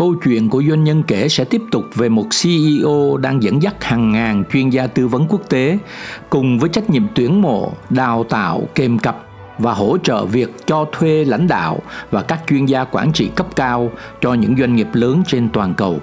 Câu 0.00 0.14
chuyện 0.24 0.48
của 0.48 0.62
doanh 0.68 0.84
nhân 0.84 1.02
kể 1.02 1.28
sẽ 1.28 1.44
tiếp 1.44 1.62
tục 1.70 1.84
về 1.94 2.08
một 2.08 2.26
CEO 2.42 3.16
đang 3.16 3.42
dẫn 3.42 3.62
dắt 3.62 3.84
hàng 3.84 4.12
ngàn 4.12 4.44
chuyên 4.52 4.70
gia 4.70 4.86
tư 4.86 5.08
vấn 5.08 5.26
quốc 5.28 5.40
tế 5.48 5.78
cùng 6.30 6.58
với 6.58 6.68
trách 6.68 6.90
nhiệm 6.90 7.02
tuyển 7.14 7.42
mộ, 7.42 7.72
đào 7.90 8.24
tạo, 8.24 8.68
kèm 8.74 8.98
cặp 8.98 9.16
và 9.58 9.72
hỗ 9.72 9.98
trợ 9.98 10.24
việc 10.24 10.66
cho 10.66 10.86
thuê 10.92 11.24
lãnh 11.24 11.48
đạo 11.48 11.78
và 12.10 12.22
các 12.22 12.40
chuyên 12.46 12.66
gia 12.66 12.84
quản 12.84 13.12
trị 13.12 13.30
cấp 13.36 13.46
cao 13.56 13.90
cho 14.20 14.34
những 14.34 14.56
doanh 14.56 14.76
nghiệp 14.76 14.88
lớn 14.92 15.22
trên 15.26 15.48
toàn 15.48 15.74
cầu. 15.74 15.98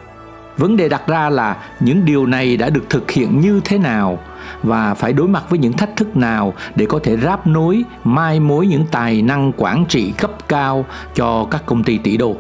Vấn 0.58 0.78
đề 0.78 0.90
đặt 0.90 1.08
ra 1.08 1.30
là 1.30 1.58
những 1.80 2.06
điều 2.06 2.26
này 2.26 2.58
đã 2.58 2.70
được 2.70 2.90
thực 2.90 3.12
hiện 3.12 3.40
như 3.42 3.62
thế 3.64 3.78
nào 3.78 4.20
và 4.64 4.94
phải 4.94 5.14
đối 5.14 5.28
mặt 5.28 5.44
với 5.50 5.60
những 5.60 5.74
thách 5.74 5.96
thức 5.96 6.18
nào 6.18 6.54
để 6.76 6.86
có 6.86 7.00
thể 7.04 7.18
ráp 7.18 7.48
nối, 7.48 7.84
mai 8.04 8.40
mối 8.40 8.68
những 8.68 8.86
tài 8.92 9.22
năng 9.22 9.52
quản 9.58 9.86
trị 9.90 10.14
cấp 10.18 10.32
cao 10.48 10.86
cho 11.16 11.48
các 11.52 11.66
công 11.66 11.84
ty 11.84 11.98
tỷ 11.98 12.18
đô. 12.18 12.36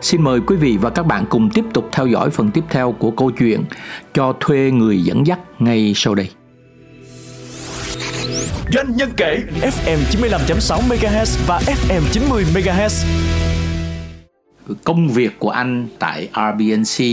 Xin 0.00 0.22
mời 0.22 0.40
quý 0.46 0.56
vị 0.56 0.76
và 0.80 0.90
các 0.90 1.06
bạn 1.06 1.24
cùng 1.28 1.50
tiếp 1.50 1.64
tục 1.74 1.88
theo 1.92 2.06
dõi 2.06 2.30
phần 2.30 2.50
tiếp 2.50 2.64
theo 2.70 2.92
của 2.92 3.10
câu 3.10 3.30
chuyện 3.30 3.64
cho 4.14 4.34
thuê 4.40 4.70
người 4.70 5.02
dẫn 5.02 5.26
dắt 5.26 5.38
ngay 5.58 5.92
sau 5.96 6.14
đây. 6.14 6.30
Doanh 8.72 8.96
nhân 8.96 9.10
kể 9.16 9.42
FM 9.60 9.98
95.6 10.10 10.80
MHz 10.88 11.38
và 11.46 11.60
FM 11.60 12.02
90 12.12 12.44
MHz. 12.54 13.06
Công 14.84 15.08
việc 15.08 15.38
của 15.38 15.50
anh 15.50 15.88
tại 15.98 16.28
RBNC 16.32 17.04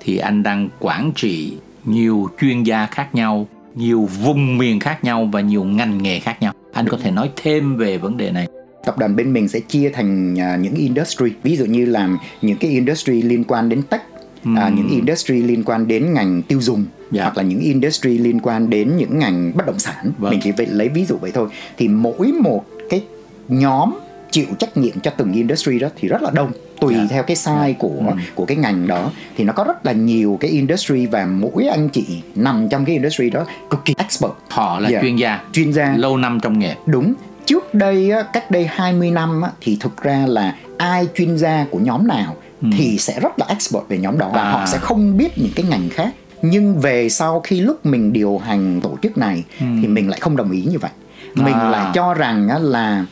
thì 0.00 0.16
anh 0.16 0.42
đang 0.42 0.68
quản 0.80 1.12
trị 1.14 1.56
nhiều 1.84 2.28
chuyên 2.40 2.62
gia 2.62 2.86
khác 2.86 3.14
nhau, 3.14 3.46
nhiều 3.74 4.08
vùng 4.24 4.58
miền 4.58 4.80
khác 4.80 5.04
nhau 5.04 5.28
và 5.32 5.40
nhiều 5.40 5.64
ngành 5.64 6.02
nghề 6.02 6.18
khác 6.18 6.42
nhau. 6.42 6.52
Anh 6.72 6.88
có 6.88 6.98
thể 7.02 7.10
nói 7.10 7.30
thêm 7.36 7.76
về 7.76 7.98
vấn 7.98 8.16
đề 8.16 8.30
này 8.30 8.46
tập 8.86 8.98
đoàn 8.98 9.16
bên 9.16 9.32
mình 9.32 9.48
sẽ 9.48 9.60
chia 9.60 9.90
thành 9.90 10.34
uh, 10.34 10.60
những 10.60 10.74
industry 10.74 11.32
ví 11.42 11.56
dụ 11.56 11.64
như 11.64 11.84
là 11.84 12.08
những 12.42 12.58
cái 12.58 12.70
industry 12.70 13.22
liên 13.22 13.44
quan 13.44 13.68
đến 13.68 13.82
tech 13.82 14.02
uhm. 14.48 14.58
à, 14.58 14.68
những 14.68 14.88
industry 14.88 15.42
liên 15.42 15.62
quan 15.64 15.88
đến 15.88 16.14
ngành 16.14 16.42
tiêu 16.42 16.60
dùng 16.60 16.78
yeah. 16.78 17.10
Dạ. 17.10 17.22
hoặc 17.22 17.36
là 17.36 17.42
những 17.42 17.60
industry 17.60 18.18
liên 18.18 18.40
quan 18.40 18.70
đến 18.70 18.96
những 18.96 19.18
ngành 19.18 19.52
bất 19.56 19.66
động 19.66 19.78
sản 19.78 20.12
vâng. 20.18 20.30
mình 20.30 20.40
chỉ 20.42 20.52
vậy 20.52 20.66
lấy 20.66 20.88
ví 20.88 21.04
dụ 21.04 21.16
vậy 21.16 21.30
thôi 21.34 21.48
thì 21.76 21.88
mỗi 21.88 22.32
một 22.32 22.64
cái 22.90 23.04
nhóm 23.48 23.92
chịu 24.30 24.46
trách 24.58 24.76
nhiệm 24.76 25.00
cho 25.00 25.10
từng 25.10 25.32
industry 25.32 25.78
đó 25.78 25.88
thì 25.96 26.08
rất 26.08 26.22
là 26.22 26.30
đông 26.34 26.52
tùy 26.80 26.94
yeah. 26.94 27.06
Dạ. 27.10 27.14
theo 27.14 27.22
cái 27.22 27.36
size 27.36 27.64
yeah. 27.64 27.78
của 27.78 28.00
mm. 28.00 28.18
của 28.34 28.44
cái 28.44 28.56
ngành 28.56 28.86
đó 28.86 29.10
thì 29.36 29.44
nó 29.44 29.52
có 29.52 29.64
rất 29.64 29.86
là 29.86 29.92
nhiều 29.92 30.38
cái 30.40 30.50
industry 30.50 31.06
và 31.06 31.26
mỗi 31.26 31.66
anh 31.66 31.88
chị 31.88 32.04
nằm 32.34 32.68
trong 32.68 32.84
cái 32.84 32.94
industry 32.94 33.30
đó 33.30 33.46
cực 33.70 33.84
kỳ 33.84 33.94
expert 33.98 34.32
họ 34.48 34.80
là 34.80 34.88
yeah. 34.88 34.92
Dạ. 34.92 35.02
chuyên 35.02 35.16
gia 35.16 35.40
chuyên 35.52 35.72
gia 35.72 35.96
lâu 35.96 36.16
năm 36.16 36.38
trong 36.42 36.58
nghề 36.58 36.74
đúng 36.86 37.14
trước 37.46 37.74
đây 37.74 38.12
cách 38.32 38.50
đây 38.50 38.66
20 38.66 39.10
năm 39.10 39.42
thì 39.60 39.76
thực 39.80 40.02
ra 40.02 40.24
là 40.26 40.56
ai 40.78 41.08
chuyên 41.14 41.38
gia 41.38 41.66
của 41.70 41.78
nhóm 41.78 42.06
nào 42.06 42.36
ừ. 42.62 42.68
thì 42.78 42.98
sẽ 42.98 43.20
rất 43.20 43.38
là 43.38 43.46
expert 43.48 43.84
về 43.88 43.98
nhóm 43.98 44.18
đó 44.18 44.30
và 44.34 44.42
à. 44.42 44.50
họ 44.50 44.66
sẽ 44.66 44.78
không 44.78 45.16
biết 45.16 45.38
những 45.38 45.52
cái 45.54 45.66
ngành 45.68 45.88
khác 45.88 46.10
nhưng 46.42 46.80
về 46.80 47.08
sau 47.08 47.40
khi 47.40 47.60
lúc 47.60 47.86
mình 47.86 48.12
điều 48.12 48.38
hành 48.38 48.80
tổ 48.80 48.96
chức 49.02 49.18
này 49.18 49.44
ừ. 49.60 49.66
thì 49.82 49.88
mình 49.88 50.08
lại 50.08 50.20
không 50.20 50.36
đồng 50.36 50.50
ý 50.50 50.62
như 50.62 50.78
vậy 50.78 50.90
mình 51.34 51.54
à. 51.54 51.70
lại 51.70 51.90
cho 51.94 52.14
rằng 52.14 52.48
là 52.62 53.06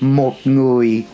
một 0.00 0.34
người 0.44 1.04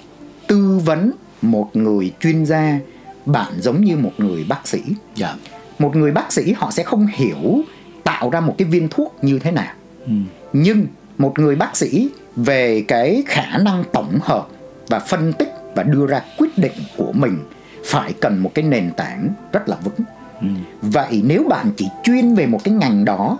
tư 0.46 0.80
vấn 0.84 1.12
một 1.42 1.76
người 1.76 2.12
chuyên 2.20 2.46
gia 2.46 2.78
bạn 3.26 3.52
giống 3.60 3.84
như 3.84 3.96
một 3.96 4.12
người 4.18 4.44
bác 4.48 4.68
sĩ 4.68 4.78
yeah. 4.86 4.96
Dạ. 5.14 5.34
một 5.78 5.96
người 5.96 6.12
bác 6.12 6.32
sĩ 6.32 6.52
họ 6.52 6.70
sẽ 6.70 6.82
không 6.82 7.06
hiểu 7.06 7.60
tạo 8.04 8.30
ra 8.30 8.40
một 8.40 8.54
cái 8.58 8.68
viên 8.68 8.88
thuốc 8.88 9.16
như 9.22 9.38
thế 9.38 9.50
nào 9.50 9.74
ừ. 10.06 10.12
nhưng 10.52 10.86
một 11.18 11.38
người 11.38 11.56
bác 11.56 11.76
sĩ 11.76 12.08
về 12.36 12.84
cái 12.88 13.22
khả 13.26 13.58
năng 13.58 13.84
tổng 13.92 14.18
hợp 14.22 14.48
và 14.88 14.98
phân 14.98 15.32
tích 15.32 15.52
và 15.74 15.82
đưa 15.82 16.06
ra 16.06 16.22
quyết 16.38 16.58
định 16.58 16.72
của 16.96 17.12
mình 17.12 17.38
phải 17.84 18.12
cần 18.20 18.38
một 18.38 18.50
cái 18.54 18.64
nền 18.64 18.90
tảng 18.96 19.28
rất 19.52 19.68
là 19.68 19.76
vững 19.84 20.06
ừ. 20.40 20.46
vậy 20.82 21.22
nếu 21.24 21.44
bạn 21.48 21.70
chỉ 21.76 21.88
chuyên 22.02 22.34
về 22.34 22.46
một 22.46 22.64
cái 22.64 22.74
ngành 22.74 23.04
đó 23.04 23.38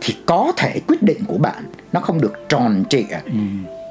thì 0.00 0.14
có 0.26 0.52
thể 0.56 0.80
quyết 0.88 1.02
định 1.02 1.24
của 1.26 1.38
bạn 1.38 1.64
nó 1.92 2.00
không 2.00 2.20
được 2.20 2.32
tròn 2.48 2.84
trịa 2.90 3.16
ừ. 3.24 3.38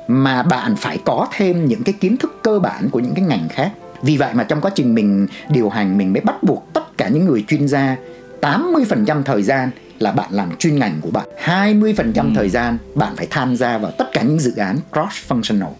mà 0.08 0.44
bạn 0.44 0.76
phải 0.76 0.98
có 1.06 1.28
thêm 1.38 1.66
những 1.66 1.84
cái 1.84 1.94
kiến 1.94 2.18
thức 2.18 2.40
cơ 2.44 2.60
bản 2.60 2.90
của 2.92 3.00
những 3.00 3.14
cái 3.14 3.26
ngành 3.26 3.50
khác 3.50 3.72
vì 4.02 4.18
vậy 4.18 4.34
mà 4.34 4.44
trong 4.44 4.62
quá 4.62 4.72
trình 4.76 4.96
mình 4.96 5.28
điều 5.50 5.70
hành 5.70 5.98
mình 5.98 6.14
mới 6.14 6.22
bắt 6.22 6.44
buộc 6.44 6.68
tất 6.74 6.98
cả 6.98 7.08
những 7.08 7.26
người 7.26 7.46
chuyên 7.48 7.68
gia 7.68 7.96
80% 8.42 9.24
thời 9.24 9.44
gian 9.44 9.70
là 10.00 10.12
bạn 10.12 10.30
làm 10.32 10.56
chuyên 10.56 10.80
ngành 10.80 10.98
của 11.02 11.12
bạn 11.12 11.28
20% 11.46 12.14
ừ. 12.16 12.30
thời 12.36 12.50
gian 12.50 12.78
bạn 12.96 13.16
phải 13.16 13.28
tham 13.30 13.56
gia 13.56 13.78
vào 13.78 13.92
tất 13.92 14.06
cả 14.14 14.22
những 14.22 14.40
dự 14.40 14.56
án 14.56 14.78
cross 14.94 15.32
functional 15.32 15.72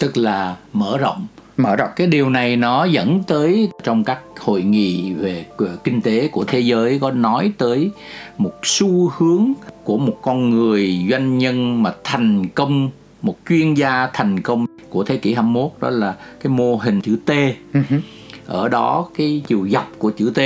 tức 0.00 0.16
là 0.16 0.56
mở 0.72 0.98
rộng 0.98 1.26
mở 1.56 1.76
rộng 1.76 1.90
cái 1.96 2.06
điều 2.06 2.30
này 2.30 2.56
nó 2.56 2.84
dẫn 2.84 3.22
tới 3.26 3.68
trong 3.82 4.04
các 4.04 4.20
hội 4.38 4.62
nghị 4.62 5.12
về 5.12 5.44
kinh 5.84 6.00
tế 6.00 6.28
của 6.28 6.44
thế 6.44 6.60
giới 6.60 6.98
có 6.98 7.10
nói 7.10 7.52
tới 7.58 7.90
một 8.38 8.52
xu 8.62 9.12
hướng 9.16 9.52
của 9.84 9.98
một 9.98 10.18
con 10.22 10.50
người 10.50 11.06
doanh 11.10 11.38
nhân 11.38 11.82
mà 11.82 11.94
thành 12.04 12.48
công 12.48 12.90
một 13.22 13.36
chuyên 13.48 13.74
gia 13.74 14.06
thành 14.12 14.40
công 14.40 14.66
của 14.88 15.04
thế 15.04 15.16
kỷ 15.16 15.34
21 15.34 15.70
đó 15.80 15.90
là 15.90 16.14
cái 16.40 16.52
mô 16.52 16.76
hình 16.76 17.00
chữ 17.00 17.16
T. 17.26 17.30
Uh-huh. 17.30 18.00
Ở 18.46 18.68
đó 18.68 19.08
cái 19.16 19.42
chiều 19.46 19.68
dọc 19.68 19.90
của 19.98 20.10
chữ 20.10 20.32
T 20.34 20.40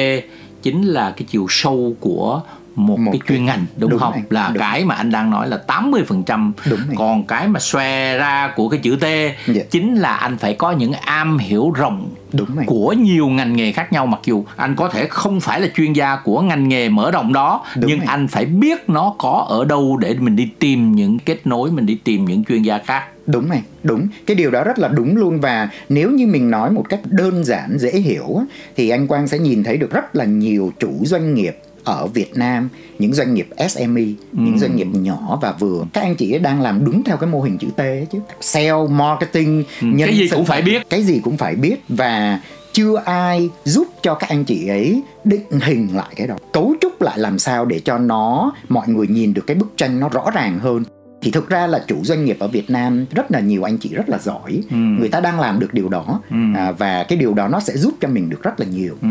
chính 0.62 0.82
là 0.82 1.10
cái 1.10 1.26
chiều 1.30 1.46
sâu 1.48 1.96
của 2.00 2.42
một, 2.74 2.98
một 2.98 3.10
cái 3.12 3.20
chuyên 3.28 3.44
ngành 3.44 3.66
đúng, 3.76 3.90
đúng 3.90 4.00
không 4.00 4.12
này, 4.12 4.22
là 4.30 4.48
đúng. 4.48 4.58
cái 4.58 4.84
mà 4.84 4.94
anh 4.94 5.10
đang 5.10 5.30
nói 5.30 5.48
là 5.48 5.58
80% 5.66 6.04
phần 6.04 6.22
trăm 6.22 6.52
còn 6.96 7.24
cái 7.24 7.48
mà 7.48 7.60
xòe 7.60 8.18
ra 8.18 8.52
của 8.56 8.68
cái 8.68 8.80
chữ 8.82 8.96
T 9.00 9.04
yeah. 9.04 9.34
Dạ. 9.46 9.62
chính 9.70 9.94
là 9.94 10.16
anh 10.16 10.38
phải 10.38 10.54
có 10.54 10.72
những 10.72 10.92
am 10.92 11.38
hiểu 11.38 11.70
rộng 11.70 12.08
đúng 12.32 12.56
này. 12.56 12.64
của 12.68 12.92
nhiều 12.92 13.26
ngành 13.26 13.56
nghề 13.56 13.72
khác 13.72 13.92
nhau 13.92 14.06
mặc 14.06 14.20
dù 14.24 14.44
anh 14.56 14.76
có 14.76 14.88
thể 14.88 15.06
không 15.06 15.40
phải 15.40 15.60
là 15.60 15.68
chuyên 15.74 15.92
gia 15.92 16.16
của 16.16 16.40
ngành 16.40 16.68
nghề 16.68 16.88
mở 16.88 17.10
rộng 17.10 17.32
đó 17.32 17.64
đúng 17.76 17.90
nhưng 17.90 17.98
này. 17.98 18.08
anh 18.10 18.28
phải 18.28 18.44
biết 18.44 18.88
nó 18.88 19.14
có 19.18 19.46
ở 19.48 19.64
đâu 19.64 19.96
để 19.96 20.14
mình 20.18 20.36
đi 20.36 20.48
tìm 20.58 20.92
những 20.92 21.18
kết 21.18 21.46
nối 21.46 21.70
mình 21.70 21.86
đi 21.86 21.94
tìm 22.04 22.24
những 22.24 22.44
chuyên 22.44 22.62
gia 22.62 22.78
khác 22.78 23.04
đúng 23.26 23.48
này 23.48 23.62
đúng 23.82 24.08
cái 24.26 24.34
điều 24.34 24.50
đó 24.50 24.64
rất 24.64 24.78
là 24.78 24.88
đúng 24.88 25.16
luôn 25.16 25.40
và 25.40 25.68
nếu 25.88 26.10
như 26.10 26.26
mình 26.26 26.50
nói 26.50 26.70
một 26.70 26.88
cách 26.88 27.00
đơn 27.04 27.44
giản 27.44 27.76
dễ 27.78 27.90
hiểu 27.90 28.40
thì 28.76 28.88
anh 28.88 29.06
quang 29.06 29.28
sẽ 29.28 29.38
nhìn 29.38 29.64
thấy 29.64 29.76
được 29.76 29.90
rất 29.90 30.16
là 30.16 30.24
nhiều 30.24 30.72
chủ 30.78 30.92
doanh 31.02 31.34
nghiệp 31.34 31.56
ở 31.84 32.06
Việt 32.06 32.36
Nam 32.36 32.68
những 32.98 33.14
doanh 33.14 33.34
nghiệp 33.34 33.48
SME 33.68 34.02
ừ. 34.32 34.38
những 34.38 34.58
doanh 34.58 34.76
nghiệp 34.76 34.86
nhỏ 34.92 35.38
và 35.42 35.52
vừa 35.52 35.84
các 35.92 36.00
anh 36.00 36.14
chị 36.16 36.38
đang 36.38 36.62
làm 36.62 36.84
đúng 36.84 37.04
theo 37.04 37.16
cái 37.16 37.30
mô 37.30 37.40
hình 37.40 37.58
chữ 37.58 37.68
T 37.76 37.82
chứ 38.12 38.18
sale 38.40 38.88
marketing 38.90 39.64
ừ. 39.80 39.86
nhân 39.86 40.08
cái 40.08 40.16
gì 40.16 40.28
cũng 40.28 40.44
phải 40.44 40.62
biết 40.62 40.82
cái 40.90 41.02
gì 41.02 41.20
cũng 41.24 41.36
phải 41.36 41.54
biết 41.54 41.76
và 41.88 42.40
chưa 42.72 43.02
ai 43.04 43.50
giúp 43.64 43.88
cho 44.02 44.14
các 44.14 44.30
anh 44.30 44.44
chị 44.44 44.68
ấy 44.68 45.02
định 45.24 45.60
hình 45.62 45.88
lại 45.94 46.12
cái 46.16 46.26
đó 46.26 46.34
cấu 46.52 46.74
trúc 46.80 47.02
lại 47.02 47.18
làm 47.18 47.38
sao 47.38 47.64
để 47.64 47.80
cho 47.84 47.98
nó 47.98 48.52
mọi 48.68 48.88
người 48.88 49.06
nhìn 49.06 49.34
được 49.34 49.46
cái 49.46 49.54
bức 49.54 49.72
tranh 49.76 50.00
nó 50.00 50.08
rõ 50.08 50.30
ràng 50.34 50.58
hơn 50.58 50.84
thì 51.22 51.30
thực 51.30 51.48
ra 51.48 51.66
là 51.66 51.84
chủ 51.86 51.96
doanh 52.04 52.24
nghiệp 52.24 52.36
ở 52.40 52.48
Việt 52.48 52.70
Nam 52.70 53.06
rất 53.14 53.30
là 53.30 53.40
nhiều 53.40 53.62
anh 53.62 53.78
chị 53.78 53.90
rất 53.94 54.08
là 54.08 54.18
giỏi 54.18 54.62
ừ. 54.70 54.76
người 54.76 55.08
ta 55.08 55.20
đang 55.20 55.40
làm 55.40 55.60
được 55.60 55.74
điều 55.74 55.88
đó 55.88 56.20
ừ. 56.30 56.36
à, 56.56 56.72
và 56.72 57.04
cái 57.08 57.18
điều 57.18 57.34
đó 57.34 57.48
nó 57.48 57.60
sẽ 57.60 57.76
giúp 57.76 57.94
cho 58.00 58.08
mình 58.08 58.30
được 58.30 58.42
rất 58.42 58.60
là 58.60 58.66
nhiều 58.66 58.96
ừ. 59.02 59.08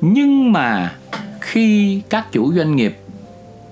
nhưng 0.00 0.52
mà 0.52 0.94
khi 1.52 2.00
các 2.08 2.32
chủ 2.32 2.52
doanh 2.52 2.76
nghiệp 2.76 2.96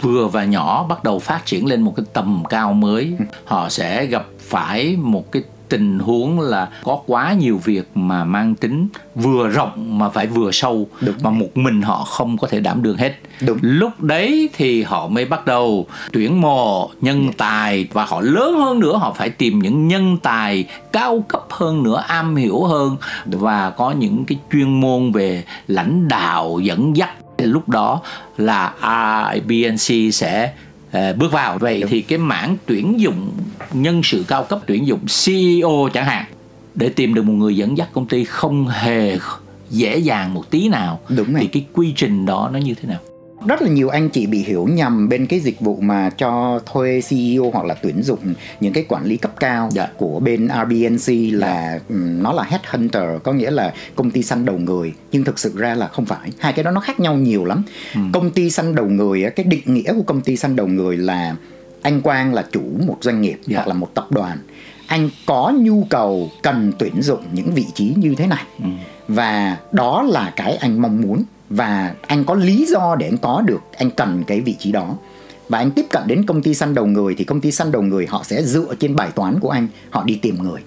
vừa 0.00 0.26
và 0.26 0.44
nhỏ 0.44 0.86
bắt 0.88 1.04
đầu 1.04 1.18
phát 1.18 1.46
triển 1.46 1.66
lên 1.66 1.82
một 1.82 1.96
cái 1.96 2.06
tầm 2.12 2.42
cao 2.48 2.72
mới 2.72 3.16
họ 3.44 3.68
sẽ 3.68 4.06
gặp 4.06 4.26
phải 4.38 4.96
một 4.96 5.32
cái 5.32 5.42
tình 5.68 5.98
huống 5.98 6.40
là 6.40 6.68
có 6.84 7.00
quá 7.06 7.32
nhiều 7.32 7.60
việc 7.64 7.88
mà 7.94 8.24
mang 8.24 8.54
tính 8.54 8.88
vừa 9.14 9.48
rộng 9.48 9.98
mà 9.98 10.08
phải 10.08 10.26
vừa 10.26 10.50
sâu 10.50 10.88
Đúng. 11.00 11.14
mà 11.22 11.30
một 11.30 11.56
mình 11.56 11.82
họ 11.82 12.04
không 12.04 12.38
có 12.38 12.48
thể 12.48 12.60
đảm 12.60 12.82
đương 12.82 12.96
hết 12.96 13.14
Đúng. 13.46 13.58
lúc 13.62 14.00
đấy 14.00 14.48
thì 14.52 14.82
họ 14.82 15.08
mới 15.08 15.24
bắt 15.24 15.46
đầu 15.46 15.86
tuyển 16.12 16.40
mộ 16.40 16.90
nhân 17.00 17.28
tài 17.36 17.88
và 17.92 18.04
họ 18.04 18.20
lớn 18.20 18.58
hơn 18.58 18.80
nữa 18.80 18.96
họ 18.96 19.12
phải 19.12 19.30
tìm 19.30 19.58
những 19.58 19.88
nhân 19.88 20.16
tài 20.22 20.64
cao 20.92 21.24
cấp 21.28 21.44
hơn 21.50 21.82
nữa 21.82 22.04
am 22.06 22.36
hiểu 22.36 22.64
hơn 22.64 22.96
và 23.26 23.70
có 23.70 23.90
những 23.90 24.24
cái 24.24 24.38
chuyên 24.52 24.80
môn 24.80 25.12
về 25.12 25.44
lãnh 25.68 26.08
đạo 26.08 26.60
dẫn 26.62 26.96
dắt 26.96 27.10
lúc 27.46 27.68
đó 27.68 28.02
là 28.36 28.74
IBNC 29.34 30.14
sẽ 30.14 30.52
uh, 30.88 31.16
bước 31.16 31.32
vào. 31.32 31.58
Vậy 31.58 31.80
Đúng. 31.80 31.90
thì 31.90 32.02
cái 32.02 32.18
mảng 32.18 32.56
tuyển 32.66 33.00
dụng 33.00 33.30
nhân 33.72 34.02
sự 34.04 34.24
cao 34.28 34.44
cấp 34.44 34.60
tuyển 34.66 34.86
dụng 34.86 35.00
CEO 35.24 35.88
chẳng 35.92 36.04
hạn 36.04 36.24
để 36.74 36.88
tìm 36.88 37.14
được 37.14 37.22
một 37.22 37.32
người 37.32 37.56
dẫn 37.56 37.78
dắt 37.78 37.88
công 37.92 38.06
ty 38.06 38.24
không 38.24 38.68
hề 38.68 39.18
dễ 39.70 39.98
dàng 39.98 40.34
một 40.34 40.50
tí 40.50 40.68
nào 40.68 41.00
Đúng 41.08 41.34
thì 41.34 41.46
cái 41.46 41.64
quy 41.72 41.92
trình 41.96 42.26
đó 42.26 42.50
nó 42.52 42.58
như 42.58 42.74
thế 42.74 42.88
nào 42.88 42.98
rất 43.46 43.62
là 43.62 43.68
nhiều 43.68 43.88
anh 43.88 44.08
chị 44.08 44.26
bị 44.26 44.38
hiểu 44.38 44.66
nhầm 44.70 45.08
bên 45.08 45.26
cái 45.26 45.40
dịch 45.40 45.60
vụ 45.60 45.76
mà 45.80 46.10
cho 46.10 46.60
thuê 46.66 47.00
CEO 47.08 47.50
hoặc 47.52 47.64
là 47.66 47.74
tuyển 47.82 48.02
dụng 48.02 48.34
những 48.60 48.72
cái 48.72 48.84
quản 48.88 49.04
lý 49.04 49.16
cấp 49.16 49.32
cao 49.40 49.68
Dạ. 49.72 49.88
của 49.96 50.20
bên 50.20 50.48
RBNC 50.64 51.32
là 51.32 51.78
ừm, 51.88 52.22
nó 52.22 52.32
là 52.32 52.42
headhunter 52.42 53.22
có 53.22 53.32
nghĩa 53.32 53.50
là 53.50 53.74
công 53.94 54.10
ty 54.10 54.22
săn 54.22 54.44
đầu 54.44 54.58
người. 54.58 54.92
Nhưng 55.12 55.24
thực 55.24 55.38
sự 55.38 55.52
ra 55.56 55.74
là 55.74 55.88
không 55.88 56.04
phải. 56.04 56.30
Hai 56.38 56.52
cái 56.52 56.62
đó 56.64 56.70
nó 56.70 56.80
khác 56.80 57.00
nhau 57.00 57.14
nhiều 57.14 57.44
lắm. 57.44 57.62
Công 58.12 58.30
ty 58.30 58.50
săn 58.50 58.74
đầu 58.74 58.86
người 58.86 59.24
cái 59.36 59.44
định 59.44 59.62
nghĩa 59.74 59.92
của 59.92 60.02
công 60.02 60.20
ty 60.20 60.36
săn 60.36 60.56
đầu 60.56 60.66
người 60.66 60.96
là 60.96 61.34
anh 61.82 62.00
Quang 62.00 62.34
là 62.34 62.44
chủ 62.52 62.62
một 62.86 62.96
doanh 63.00 63.22
nghiệp 63.22 63.38
Dạ. 63.46 63.56
hoặc 63.58 63.68
là 63.68 63.74
một 63.74 63.90
tập 63.94 64.06
đoàn. 64.10 64.38
Anh 64.86 65.10
có 65.26 65.52
nhu 65.60 65.84
cầu 65.90 66.30
cần 66.42 66.72
tuyển 66.78 67.02
dụng 67.02 67.22
những 67.32 67.50
vị 67.54 67.66
trí 67.74 67.92
như 67.96 68.14
thế 68.14 68.26
này. 68.26 68.44
Và 69.08 69.56
đó 69.72 70.02
là 70.02 70.32
cái 70.36 70.56
anh 70.56 70.82
mong 70.82 71.00
muốn 71.00 71.22
và 71.50 71.94
anh 72.06 72.24
có 72.24 72.34
lý 72.34 72.66
do 72.68 72.96
để 72.98 73.08
anh 73.08 73.18
có 73.18 73.42
được 73.46 73.60
anh 73.76 73.90
cần 73.90 74.24
cái 74.26 74.40
vị 74.40 74.56
trí 74.58 74.72
đó. 74.72 74.96
Và 75.48 75.58
anh 75.58 75.70
tiếp 75.70 75.86
cận 75.90 76.02
đến 76.06 76.26
công 76.26 76.42
ty 76.42 76.54
săn 76.54 76.74
đầu 76.74 76.86
người 76.86 77.14
thì 77.14 77.24
công 77.24 77.40
ty 77.40 77.52
săn 77.52 77.72
đầu 77.72 77.82
người 77.82 78.06
họ 78.06 78.22
sẽ 78.24 78.42
dựa 78.42 78.74
trên 78.80 78.96
bài 78.96 79.10
toán 79.14 79.40
của 79.40 79.50
anh 79.50 79.68
họ 79.90 80.04
đi 80.04 80.18
tìm 80.22 80.42
người. 80.42 80.60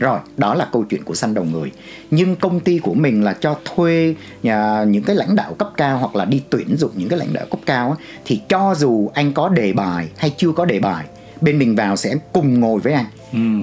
Rồi 0.00 0.18
đó 0.36 0.54
là 0.54 0.68
câu 0.72 0.84
chuyện 0.90 1.04
của 1.04 1.14
săn 1.14 1.34
đầu 1.34 1.44
người. 1.44 1.72
Nhưng 2.10 2.36
công 2.36 2.60
ty 2.60 2.78
của 2.78 2.94
mình 2.94 3.24
là 3.24 3.32
cho 3.40 3.58
thuê 3.64 4.14
nhà, 4.42 4.84
những 4.84 5.02
cái 5.02 5.16
lãnh 5.16 5.36
đạo 5.36 5.54
cấp 5.54 5.70
cao 5.76 5.98
hoặc 5.98 6.16
là 6.16 6.24
đi 6.24 6.42
tuyển 6.50 6.76
dụng 6.76 6.90
những 6.94 7.08
cái 7.08 7.18
lãnh 7.18 7.32
đạo 7.32 7.46
cấp 7.50 7.60
cao 7.66 7.90
á, 7.90 8.04
thì 8.24 8.40
cho 8.48 8.74
dù 8.78 9.10
anh 9.14 9.32
có 9.32 9.48
đề 9.48 9.72
bài 9.72 10.08
hay 10.16 10.34
chưa 10.36 10.52
có 10.52 10.64
đề 10.64 10.80
bài 10.80 11.06
bên 11.40 11.58
mình 11.58 11.76
vào 11.76 11.96
sẽ 11.96 12.14
cùng 12.32 12.60
ngồi 12.60 12.80
với 12.80 12.92
anh 12.92 13.06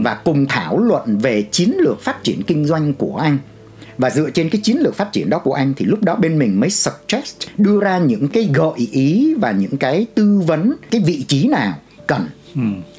và 0.03 0.13
cùng 0.13 0.45
thảo 0.49 0.79
luận 0.79 1.17
về 1.17 1.41
chiến 1.51 1.73
lược 1.79 2.01
phát 2.01 2.23
triển 2.23 2.43
kinh 2.43 2.65
doanh 2.65 2.93
của 2.93 3.17
anh 3.17 3.37
và 3.97 4.09
dựa 4.09 4.29
trên 4.29 4.49
cái 4.49 4.61
chiến 4.61 4.77
lược 4.79 4.95
phát 4.95 5.11
triển 5.11 5.29
đó 5.29 5.39
của 5.39 5.53
anh 5.53 5.73
thì 5.77 5.85
lúc 5.85 6.03
đó 6.03 6.15
bên 6.15 6.39
mình 6.39 6.59
mới 6.59 6.69
suggest 6.69 7.35
đưa 7.57 7.79
ra 7.79 7.97
những 7.97 8.27
cái 8.27 8.49
gợi 8.53 8.87
ý 8.91 9.33
và 9.33 9.51
những 9.51 9.77
cái 9.77 10.05
tư 10.15 10.41
vấn 10.45 10.73
cái 10.91 11.01
vị 11.05 11.25
trí 11.27 11.47
nào 11.47 11.73
cần. 12.07 12.27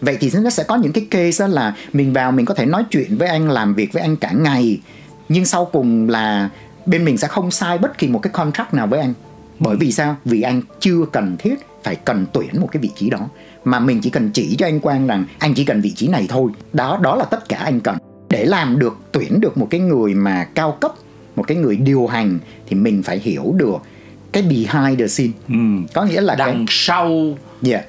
Vậy 0.00 0.16
thì 0.20 0.30
nó 0.42 0.50
sẽ 0.50 0.62
có 0.62 0.76
những 0.76 0.92
cái 0.92 1.06
case 1.10 1.48
là 1.48 1.74
mình 1.92 2.12
vào 2.12 2.32
mình 2.32 2.46
có 2.46 2.54
thể 2.54 2.66
nói 2.66 2.84
chuyện 2.90 3.16
với 3.18 3.28
anh 3.28 3.50
làm 3.50 3.74
việc 3.74 3.92
với 3.92 4.02
anh 4.02 4.16
cả 4.16 4.32
ngày 4.32 4.80
nhưng 5.28 5.44
sau 5.44 5.64
cùng 5.64 6.08
là 6.08 6.50
bên 6.86 7.04
mình 7.04 7.18
sẽ 7.18 7.28
không 7.28 7.50
sai 7.50 7.78
bất 7.78 7.98
kỳ 7.98 8.08
một 8.08 8.18
cái 8.18 8.32
contract 8.32 8.74
nào 8.74 8.86
với 8.86 9.00
anh. 9.00 9.14
Bởi 9.58 9.76
vì 9.76 9.92
sao? 9.92 10.16
Vì 10.24 10.42
anh 10.42 10.62
chưa 10.80 11.04
cần 11.12 11.36
thiết 11.38 11.54
phải 11.82 11.96
cần 11.96 12.26
tuyển 12.32 12.60
một 12.60 12.68
cái 12.72 12.80
vị 12.80 12.90
trí 12.96 13.10
đó. 13.10 13.28
Mà 13.64 13.80
mình 13.80 14.00
chỉ 14.00 14.10
cần 14.10 14.30
chỉ 14.34 14.56
cho 14.58 14.66
anh 14.66 14.80
Quang 14.80 15.06
rằng 15.06 15.24
anh 15.38 15.54
chỉ 15.54 15.64
cần 15.64 15.80
vị 15.80 15.90
trí 15.90 16.08
này 16.08 16.26
thôi. 16.28 16.50
Đó 16.72 16.98
đó 17.02 17.16
là 17.16 17.24
tất 17.24 17.48
cả 17.48 17.58
anh 17.58 17.80
cần 17.80 17.97
để 18.30 18.44
làm 18.44 18.78
được 18.78 18.96
tuyển 19.12 19.40
được 19.40 19.58
một 19.58 19.66
cái 19.70 19.80
người 19.80 20.14
mà 20.14 20.44
cao 20.54 20.72
cấp 20.80 20.92
một 21.36 21.42
cái 21.46 21.56
người 21.56 21.76
điều 21.76 22.06
hành 22.06 22.38
thì 22.68 22.76
mình 22.76 23.02
phải 23.02 23.18
hiểu 23.18 23.52
được 23.56 23.76
cái 24.32 24.42
behind 24.42 24.98
the 25.00 25.06
scene 25.06 25.30
Ừ. 25.48 25.54
có 25.94 26.04
nghĩa 26.04 26.20
là 26.20 26.34
đằng 26.34 26.64
sau 26.68 27.08
cái 27.62 27.72
yeah. 27.72 27.84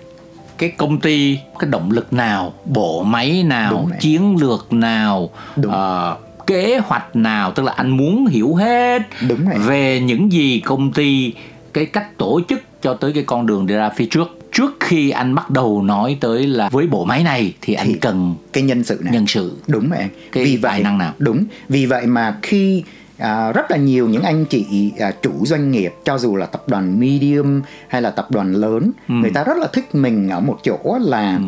cái 0.58 0.70
công 0.78 1.00
ty 1.00 1.40
cái 1.60 1.70
động 1.70 1.92
lực 1.92 2.14
nào 2.14 2.54
bộ 2.66 3.04
máy 3.04 3.44
nào 3.44 3.90
chiến 4.00 4.36
lược 4.42 4.74
nào 4.74 5.30
Đúng. 5.56 5.72
ờ, 5.72 6.18
kế 6.48 6.80
hoạch 6.84 7.16
nào 7.16 7.52
tức 7.52 7.64
là 7.64 7.72
anh 7.76 7.90
muốn 7.90 8.28
hiểu 8.28 8.56
hết 8.56 9.02
Đúng 9.30 9.46
rồi. 9.50 9.60
về 9.68 10.00
những 10.00 10.32
gì 10.32 10.62
công 10.66 10.92
ty 10.94 11.34
cái 11.74 11.86
cách 11.86 12.18
tổ 12.18 12.42
chức 12.50 12.62
cho 12.82 12.94
tới 12.94 13.12
cái 13.14 13.24
con 13.24 13.46
đường 13.46 13.68
đi 13.68 13.76
ra 13.76 13.90
phía 13.90 14.06
trước 14.06 14.39
trước 14.52 14.78
khi 14.80 15.10
anh 15.10 15.36
bắt 15.36 15.50
đầu 15.50 15.82
nói 15.82 16.18
tới 16.22 16.48
là 16.48 16.70
với 16.70 16.88
bộ 16.88 17.06
máy 17.06 17.24
này 17.24 17.54
thì 17.62 17.74
anh 17.74 17.88
Thì- 17.88 17.98
cần 18.02 18.36
cái 18.54 18.64
nhân 18.64 18.84
sự 18.84 19.00
này. 19.04 19.14
nhân 19.14 19.28
sự. 19.28 19.58
Đúng 19.68 19.92
anh 19.92 20.10
Cái 20.32 20.44
vì 20.44 20.58
vậy 20.58 20.84
năng 20.84 20.98
nào? 20.98 21.14
đúng. 21.20 21.44
Vì 21.70 21.86
vậy 21.86 22.06
mà 22.08 22.38
khi 22.42 22.84
à, 23.18 23.52
rất 23.52 23.72
là 23.72 23.78
nhiều 23.78 24.08
những 24.10 24.22
anh 24.24 24.46
chị 24.46 24.92
à, 25.00 25.12
chủ 25.22 25.32
doanh 25.46 25.72
nghiệp 25.72 25.94
cho 26.06 26.18
dù 26.18 26.36
là 26.36 26.46
tập 26.46 26.64
đoàn 26.68 27.00
medium 27.00 27.62
hay 27.88 28.02
là 28.02 28.10
tập 28.10 28.28
đoàn 28.32 28.54
lớn 28.54 28.92
Ừ. 29.08 29.14
người 29.14 29.32
ta 29.32 29.44
rất 29.44 29.58
là 29.58 29.68
thích 29.74 29.96
mình 29.96 30.30
ở 30.30 30.40
một 30.40 30.58
chỗ 30.64 30.98
là 31.02 31.40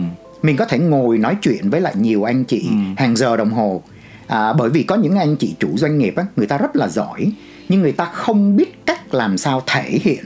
mình 0.44 0.58
có 0.58 0.66
thể 0.66 0.80
ngồi 0.80 1.18
nói 1.18 1.36
chuyện 1.42 1.70
với 1.70 1.82
lại 1.82 1.94
nhiều 1.98 2.24
anh 2.24 2.44
chị 2.44 2.66
Ừ. 2.70 2.76
hàng 2.98 3.16
giờ 3.16 3.38
đồng 3.38 3.50
hồ. 3.52 3.82
À, 4.28 4.54
bởi 4.54 4.70
vì 4.70 4.84
có 4.84 4.96
những 4.96 5.16
anh 5.18 5.36
chị 5.36 5.56
chủ 5.60 5.70
doanh 5.78 5.98
nghiệp 5.98 6.14
á, 6.18 6.26
người 6.36 6.48
ta 6.48 6.58
rất 6.58 6.76
là 6.76 6.88
giỏi 6.88 7.32
nhưng 7.70 7.82
người 7.82 7.92
ta 7.92 8.06
không 8.06 8.56
biết 8.58 8.86
cách 8.86 9.14
làm 9.14 9.38
sao 9.38 9.62
thể 9.68 10.00
hiện 10.04 10.26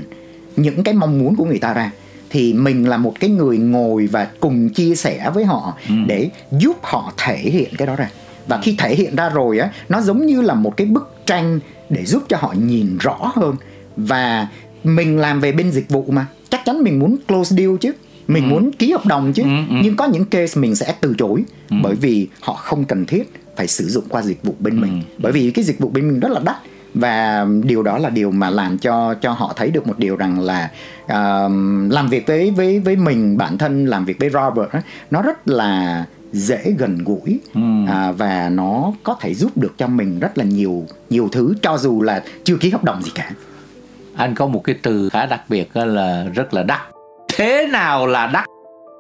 những 0.56 0.84
cái 0.84 0.94
mong 0.94 1.20
muốn 1.20 1.36
của 1.36 1.46
người 1.46 1.60
ta 1.60 1.74
ra 1.74 1.92
thì 2.36 2.54
mình 2.54 2.90
là 2.90 2.98
một 2.98 3.14
cái 3.20 3.30
người 3.30 3.58
ngồi 3.58 4.08
và 4.08 4.28
cùng 4.40 4.70
chia 4.70 4.96
sẻ 4.96 5.32
với 5.34 5.46
họ 5.46 5.74
để 6.08 6.30
giúp 6.52 6.78
họ 6.84 7.14
thể 7.18 7.38
hiện 7.38 7.70
cái 7.78 7.88
đó 7.88 7.96
ra. 7.96 8.10
Và 8.48 8.60
khi 8.64 8.76
thể 8.78 8.96
hiện 8.96 9.16
ra 9.16 9.30
rồi 9.30 9.60
á 9.60 9.70
nó 9.90 10.02
giống 10.02 10.26
như 10.26 10.42
là 10.42 10.54
một 10.54 10.78
cái 10.78 10.88
bức 10.88 11.16
tranh 11.26 11.60
để 11.90 12.06
giúp 12.06 12.24
cho 12.30 12.38
họ 12.38 12.54
nhìn 12.60 12.98
rõ 12.98 13.32
hơn. 13.36 13.56
Và 13.98 14.48
mình 14.84 15.18
làm 15.18 15.40
về 15.40 15.52
bên 15.52 15.72
dịch 15.72 15.90
vụ 15.90 16.06
mà. 16.10 16.26
Chắc 16.50 16.62
chắn 16.66 16.84
mình 16.84 17.00
muốn 17.00 17.18
close 17.28 17.56
deal 17.56 17.72
chứ. 17.82 17.92
Mình 18.28 18.50
muốn 18.50 18.72
ký 18.72 18.92
hợp 18.92 19.06
đồng 19.06 19.34
chứ. 19.34 19.44
Nhưng 19.84 19.96
có 19.96 20.06
những 20.06 20.26
case 20.26 20.62
mình 20.62 20.76
sẽ 20.76 20.96
từ 21.02 21.16
chối 21.18 21.44
bởi 21.84 21.96
vì 21.96 22.28
họ 22.40 22.54
không 22.54 22.86
cần 22.86 23.06
thiết 23.06 23.34
phải 23.58 23.68
sử 23.68 23.88
dụng 23.88 24.04
qua 24.10 24.22
dịch 24.22 24.44
vụ 24.44 24.56
bên 24.60 24.82
mình. 24.82 25.02
Bởi 25.18 25.32
vì 25.32 25.52
cái 25.52 25.66
dịch 25.66 25.80
vụ 25.80 25.90
bên 25.90 26.08
mình 26.08 26.20
rất 26.20 26.32
là 26.32 26.40
đắt 26.40 26.56
và 26.96 27.48
điều 27.64 27.84
đó 27.84 27.98
là 27.98 28.10
điều 28.10 28.32
mà 28.32 28.50
làm 28.50 28.78
cho 28.78 29.14
cho 29.14 29.32
họ 29.32 29.54
thấy 29.56 29.72
được 29.72 29.88
một 29.88 30.00
điều 30.00 30.16
rằng 30.16 30.40
là 30.40 30.70
à, 31.08 31.48
làm 31.90 32.08
việc 32.10 32.28
với 32.28 32.52
với 32.52 32.80
với 32.80 32.96
mình 32.96 33.38
bản 33.38 33.58
thân 33.58 33.86
làm 33.86 34.06
việc 34.06 34.20
với 34.20 34.30
Robert 34.30 34.86
nó 35.12 35.22
rất 35.22 35.48
là 35.48 36.06
dễ 36.32 36.76
gần 36.78 36.98
gũi 37.06 37.40
à, 37.88 38.12
và 38.12 38.50
nó 38.50 38.94
có 39.04 39.16
thể 39.20 39.34
giúp 39.34 39.58
được 39.58 39.74
cho 39.78 39.88
mình 39.88 40.20
rất 40.20 40.38
là 40.38 40.44
nhiều 40.44 40.84
nhiều 41.10 41.30
thứ 41.32 41.54
cho 41.62 41.78
dù 41.78 42.02
là 42.02 42.24
chưa 42.44 42.58
ký 42.58 42.70
hợp 42.70 42.84
đồng 42.84 43.02
gì 43.02 43.12
cả. 43.16 43.32
Anh 44.16 44.36
có 44.36 44.48
một 44.48 44.64
cái 44.64 44.76
từ 44.82 45.10
khá 45.10 45.26
đặc 45.26 45.42
biệt 45.50 45.76
là 45.76 46.26
rất 46.34 46.54
là 46.54 46.64
đắt. 46.64 46.82
Thế 47.36 47.68
nào 47.72 48.08
là 48.08 48.28
đắt? 48.28 48.46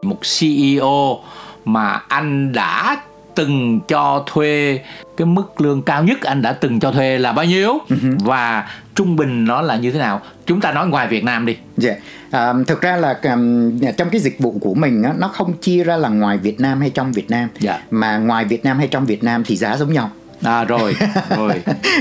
Một 0.03 0.17
CEO 0.39 1.19
mà 1.65 2.01
anh 2.07 2.51
đã 2.53 2.97
từng 3.35 3.79
cho 3.87 4.23
thuê 4.27 4.79
cái 5.17 5.25
mức 5.25 5.61
lương 5.61 5.81
cao 5.81 6.03
nhất 6.03 6.21
anh 6.21 6.41
đã 6.41 6.53
từng 6.53 6.79
cho 6.79 6.91
thuê 6.91 7.17
là 7.17 7.31
bao 7.31 7.45
nhiêu? 7.45 7.77
Và 8.19 8.69
trung 8.95 9.15
bình 9.15 9.45
nó 9.45 9.61
là 9.61 9.75
như 9.75 9.91
thế 9.91 9.99
nào? 9.99 10.21
Chúng 10.45 10.61
ta 10.61 10.71
nói 10.71 10.87
ngoài 10.87 11.07
Việt 11.07 11.23
Nam 11.23 11.45
đi. 11.45 11.57
Dạ, 11.77 11.93
à, 12.31 12.53
thực 12.67 12.81
ra 12.81 12.95
là 12.95 13.19
um, 13.23 13.79
trong 13.97 14.09
cái 14.09 14.21
dịch 14.21 14.39
vụ 14.39 14.55
của 14.61 14.73
mình 14.73 15.03
á, 15.03 15.13
nó 15.17 15.27
không 15.27 15.53
chia 15.53 15.83
ra 15.83 15.97
là 15.97 16.09
ngoài 16.09 16.37
Việt 16.37 16.59
Nam 16.59 16.79
hay 16.81 16.89
trong 16.89 17.11
Việt 17.11 17.29
Nam, 17.29 17.49
Dạ. 17.59 17.79
mà 17.91 18.17
ngoài 18.17 18.45
Việt 18.45 18.65
Nam 18.65 18.77
hay 18.77 18.87
trong 18.87 19.05
Việt 19.05 19.23
Nam 19.23 19.43
thì 19.45 19.55
giá 19.55 19.77
giống 19.77 19.93
nhau. 19.93 20.09
À 20.43 20.63
rồi 20.63 20.95
rồi 21.37 21.51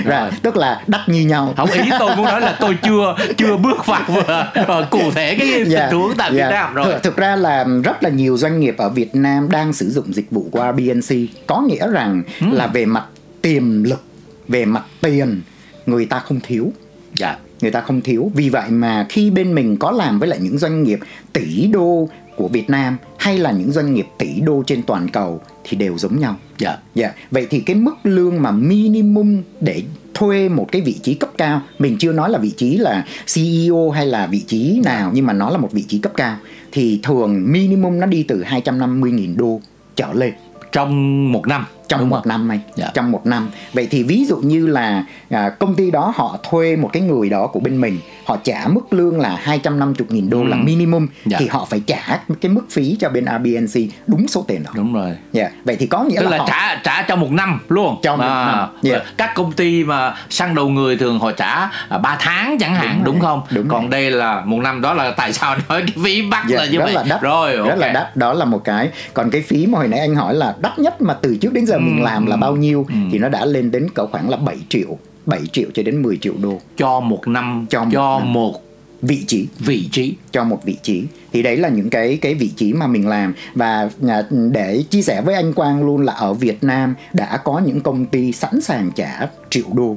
rồi 0.05 0.31
tức 0.43 0.57
là 0.57 0.83
đắt 0.87 1.01
như 1.09 1.21
nhau. 1.21 1.55
không 1.57 1.71
ý 1.71 1.81
tôi 1.99 2.17
muốn 2.17 2.27
nói 2.27 2.41
là 2.41 2.57
tôi 2.61 2.79
chưa 2.83 3.17
chưa 3.37 3.57
bước 3.57 3.87
vào 3.87 4.03
ờ, 4.67 4.87
cụ 4.91 5.11
thể 5.15 5.35
cái 5.39 5.49
tình 5.55 5.71
Dạ, 5.71 5.89
huống 5.93 6.13
tại 6.17 6.31
dạ. 6.35 6.45
Việt 6.47 6.51
Nam 6.53 6.75
rồi 6.75 6.85
Thực, 6.93 7.03
thực 7.03 7.17
ra 7.17 7.37
là 7.37 7.65
rất 7.85 8.03
là 8.03 8.11
nhiều 8.11 8.37
doanh 8.37 8.61
nghiệp 8.61 8.75
ở 8.79 8.89
Việt 8.89 9.15
Nam 9.15 9.49
đang 9.51 9.73
sử 9.73 9.91
dụng 9.91 10.15
dịch 10.15 10.31
vụ 10.31 10.47
của 10.53 10.61
Airbnb 10.61 11.13
có 11.47 11.61
nghĩa 11.61 11.89
rằng 11.91 12.23
Ừ. 12.41 12.47
là 12.53 12.67
về 12.67 12.85
mặt 12.87 13.05
tiềm 13.43 13.83
lực, 13.83 14.03
về 14.49 14.65
mặt 14.65 14.83
tiền 15.01 15.41
người 15.87 16.07
ta 16.07 16.19
không 16.19 16.41
thiếu. 16.41 16.73
dạ 17.15 17.37
người 17.61 17.71
ta 17.71 17.81
không 17.81 18.01
thiếu 18.01 18.31
vì 18.35 18.49
vậy 18.49 18.71
mà 18.71 19.07
khi 19.09 19.31
bên 19.31 19.55
mình 19.55 19.77
có 19.77 19.91
làm 19.91 20.19
với 20.19 20.29
lại 20.29 20.39
những 20.43 20.59
doanh 20.59 20.83
nghiệp 20.83 20.99
tỷ 21.33 21.67
đô 21.67 22.09
của 22.37 22.49
Việt 22.49 22.71
Nam 22.71 22.97
hay 23.19 23.39
là 23.39 23.53
những 23.53 23.73
doanh 23.73 23.95
nghiệp 23.95 24.07
tỷ 24.19 24.41
đô 24.41 24.63
trên 24.67 24.83
toàn 24.83 25.09
cầu 25.09 25.41
thì 25.65 25.77
đều 25.77 25.99
giống 25.99 26.21
nhau. 26.21 26.37
Dạ. 26.59 26.77
Dạ, 26.95 27.13
vậy 27.31 27.47
thì 27.51 27.61
cái 27.61 27.77
mức 27.77 27.95
lương 28.05 28.43
mà 28.43 28.51
minimum 28.51 29.43
để 29.61 29.83
thuê 30.15 30.49
một 30.49 30.67
cái 30.73 30.83
vị 30.83 30.99
trí 31.03 31.15
cấp 31.15 31.31
cao, 31.39 31.63
mình 31.79 31.97
chưa 31.99 32.13
nói 32.13 32.31
là 32.31 32.39
vị 32.39 32.51
trí 32.57 32.77
là 32.77 33.05
CEO 33.35 33.91
hay 33.91 34.07
là 34.07 34.27
vị 34.27 34.41
trí 34.47 34.81
nào 34.85 35.11
nhưng 35.15 35.27
mà 35.27 35.33
nó 35.33 35.51
là 35.51 35.59
một 35.59 35.73
vị 35.73 35.85
trí 35.89 35.99
cấp 35.99 36.13
cao 36.17 36.37
thì 36.73 37.01
thường 37.03 37.53
minimum 37.53 38.01
nó 38.01 38.07
đi 38.07 38.23
từ 38.29 38.43
250.000 38.43 39.37
đô 39.37 39.61
trở 39.97 40.13
lên. 40.13 40.33
Trong 40.73 41.33
một 41.33 41.47
năm 41.47 41.67
trong 41.89 42.01
đúng 42.01 42.09
một 42.09 42.17
không? 42.17 42.29
năm 42.29 42.49
này 42.49 42.61
Dạ. 42.77 42.91
trong 42.95 43.13
một 43.13 43.27
năm. 43.27 43.49
Vậy 43.73 43.89
thì 43.91 44.03
ví 44.03 44.25
dụ 44.29 44.37
như 44.37 44.67
là 44.67 45.05
à, 45.31 45.49
công 45.59 45.75
ty 45.75 45.91
đó 45.91 46.13
họ 46.17 46.39
thuê 46.51 46.77
một 46.77 46.91
cái 46.93 47.03
người 47.03 47.29
đó 47.29 47.47
của 47.47 47.61
bên 47.61 47.81
mình 47.81 47.99
họ 48.25 48.37
trả 48.45 48.65
mức 48.69 48.93
lương 48.93 49.21
là 49.21 49.39
250.000 49.45 50.29
đô 50.31 50.45
là 50.45 50.57
minimum 50.57 51.07
Dạ. 51.27 51.37
thì 51.41 51.47
họ 51.49 51.67
phải 51.71 51.83
trả 51.87 52.19
cái 52.41 52.53
mức 52.53 52.63
phí 52.71 52.97
cho 53.01 53.09
bên 53.09 53.25
Airbnb 53.25 53.77
đúng 54.07 54.29
số 54.29 54.45
tiền 54.49 54.63
đó. 54.63 54.71
Đúng 54.75 54.95
rồi. 54.95 55.11
Dạ. 55.33 55.51
vậy 55.65 55.77
thì 55.77 55.87
có 55.87 56.05
nghĩa 56.05 56.17
tức 56.21 56.25
là, 56.25 56.31
là 56.31 56.39
họ 56.39 56.47
trả 56.49 56.75
trả 56.85 57.03
trong 57.03 57.21
một 57.21 57.31
năm 57.31 57.61
luôn. 57.69 57.97
Trong 58.03 58.19
một 58.19 58.25
năm, 58.25 58.69
dạ. 58.83 58.99
các 59.17 59.31
công 59.35 59.53
ty 59.53 59.85
mà 59.85 60.15
săn 60.31 60.55
đầu 60.55 60.69
người 60.69 60.97
thường 60.97 61.19
họ 61.19 61.33
trả 61.33 61.69
à, 61.89 61.99
3 61.99 62.17
tháng 62.21 62.59
chẳng 62.59 62.75
hạn 62.75 62.95
Đúng 62.97 63.05
đúng, 63.05 63.15
rồi, 63.23 63.31
không? 63.31 63.43
Đúng 63.51 63.69
còn 63.69 63.81
rồi. 63.81 63.91
đây 63.91 64.11
là 64.11 64.43
một 64.45 64.59
năm 64.63 64.81
đó 64.81 64.95
là 64.95 65.11
tại 65.17 65.33
sao 65.33 65.57
nói 65.69 65.83
cái 65.83 65.95
phí 66.05 66.23
bắt 66.31 66.45
Dạ, 66.49 66.57
là 66.57 66.67
như 66.67 66.79
rất 66.79 66.85
vậy? 66.85 66.95
là 66.95 67.03
đắt. 67.09 67.21
Rồi 67.23 67.57
rất 67.57 67.79
là 67.79 67.89
đắt. 67.93 68.17
Đó 68.17 68.33
là 68.33 68.45
một 68.45 68.65
cái. 68.65 68.89
Còn 69.15 69.31
cái 69.31 69.43
phí 69.49 69.67
mà 69.67 69.79
hồi 69.79 69.89
nãy 69.89 70.01
anh 70.01 70.15
hỏi 70.15 70.35
là 70.35 70.55
đắt 70.61 70.79
nhất 70.79 71.03
mà 71.03 71.15
từ 71.15 71.37
trước 71.41 71.53
đến 71.53 71.67
giờ 71.67 71.74
mình 71.79 72.03
làm 72.03 72.27
là 72.27 72.37
bao 72.37 72.57
nhiêu 72.57 72.87
thì 73.13 73.19
nó 73.19 73.29
đã 73.29 73.45
lên 73.45 73.71
đến 73.71 73.87
cỡ 73.95 74.07
khoảng 74.07 74.31
là 74.31 74.37
7 74.37 74.57
triệu 74.69 74.99
7 75.27 75.41
triệu 75.53 75.69
cho 75.75 75.83
đến 75.83 76.03
10 76.03 76.17
triệu 76.17 76.35
đô. 76.43 76.59
Cho 76.77 77.01
một 77.01 77.29
năm 77.29 77.67
Cho 77.71 77.87
cho, 77.93 78.19
một 78.19 78.19
năm. 78.19 78.33
một 78.33 78.61
vị 79.03 79.25
trí. 79.27 79.47
vị 79.59 79.89
trí. 79.93 80.15
Cho 80.33 80.45
một 80.45 80.61
vị 80.65 80.77
trí. 80.83 81.05
Thì 81.33 81.43
đấy 81.43 81.57
là 81.57 81.69
những 81.69 81.91
cái 81.91 82.17
cái 82.17 82.35
vị 82.35 82.51
trí 82.57 82.73
mà 82.73 82.87
mình 82.87 83.09
làm. 83.09 83.35
Và 83.55 83.91
à, 84.09 84.23
để 84.53 84.85
chia 84.91 85.03
sẻ 85.03 85.21
với 85.21 85.35
anh 85.35 85.53
Quang 85.53 85.85
luôn 85.85 86.03
là 86.03 86.13
ở 86.13 86.35
Việt 86.35 86.65
Nam 86.65 86.95
đã 87.13 87.37
có 87.37 87.59
những 87.67 87.81
công 87.81 88.07
ty 88.07 88.33
sẵn 88.33 88.61
sàng 88.61 88.91
trả 88.95 89.21
triệu 89.51 89.67
đô 89.73 89.97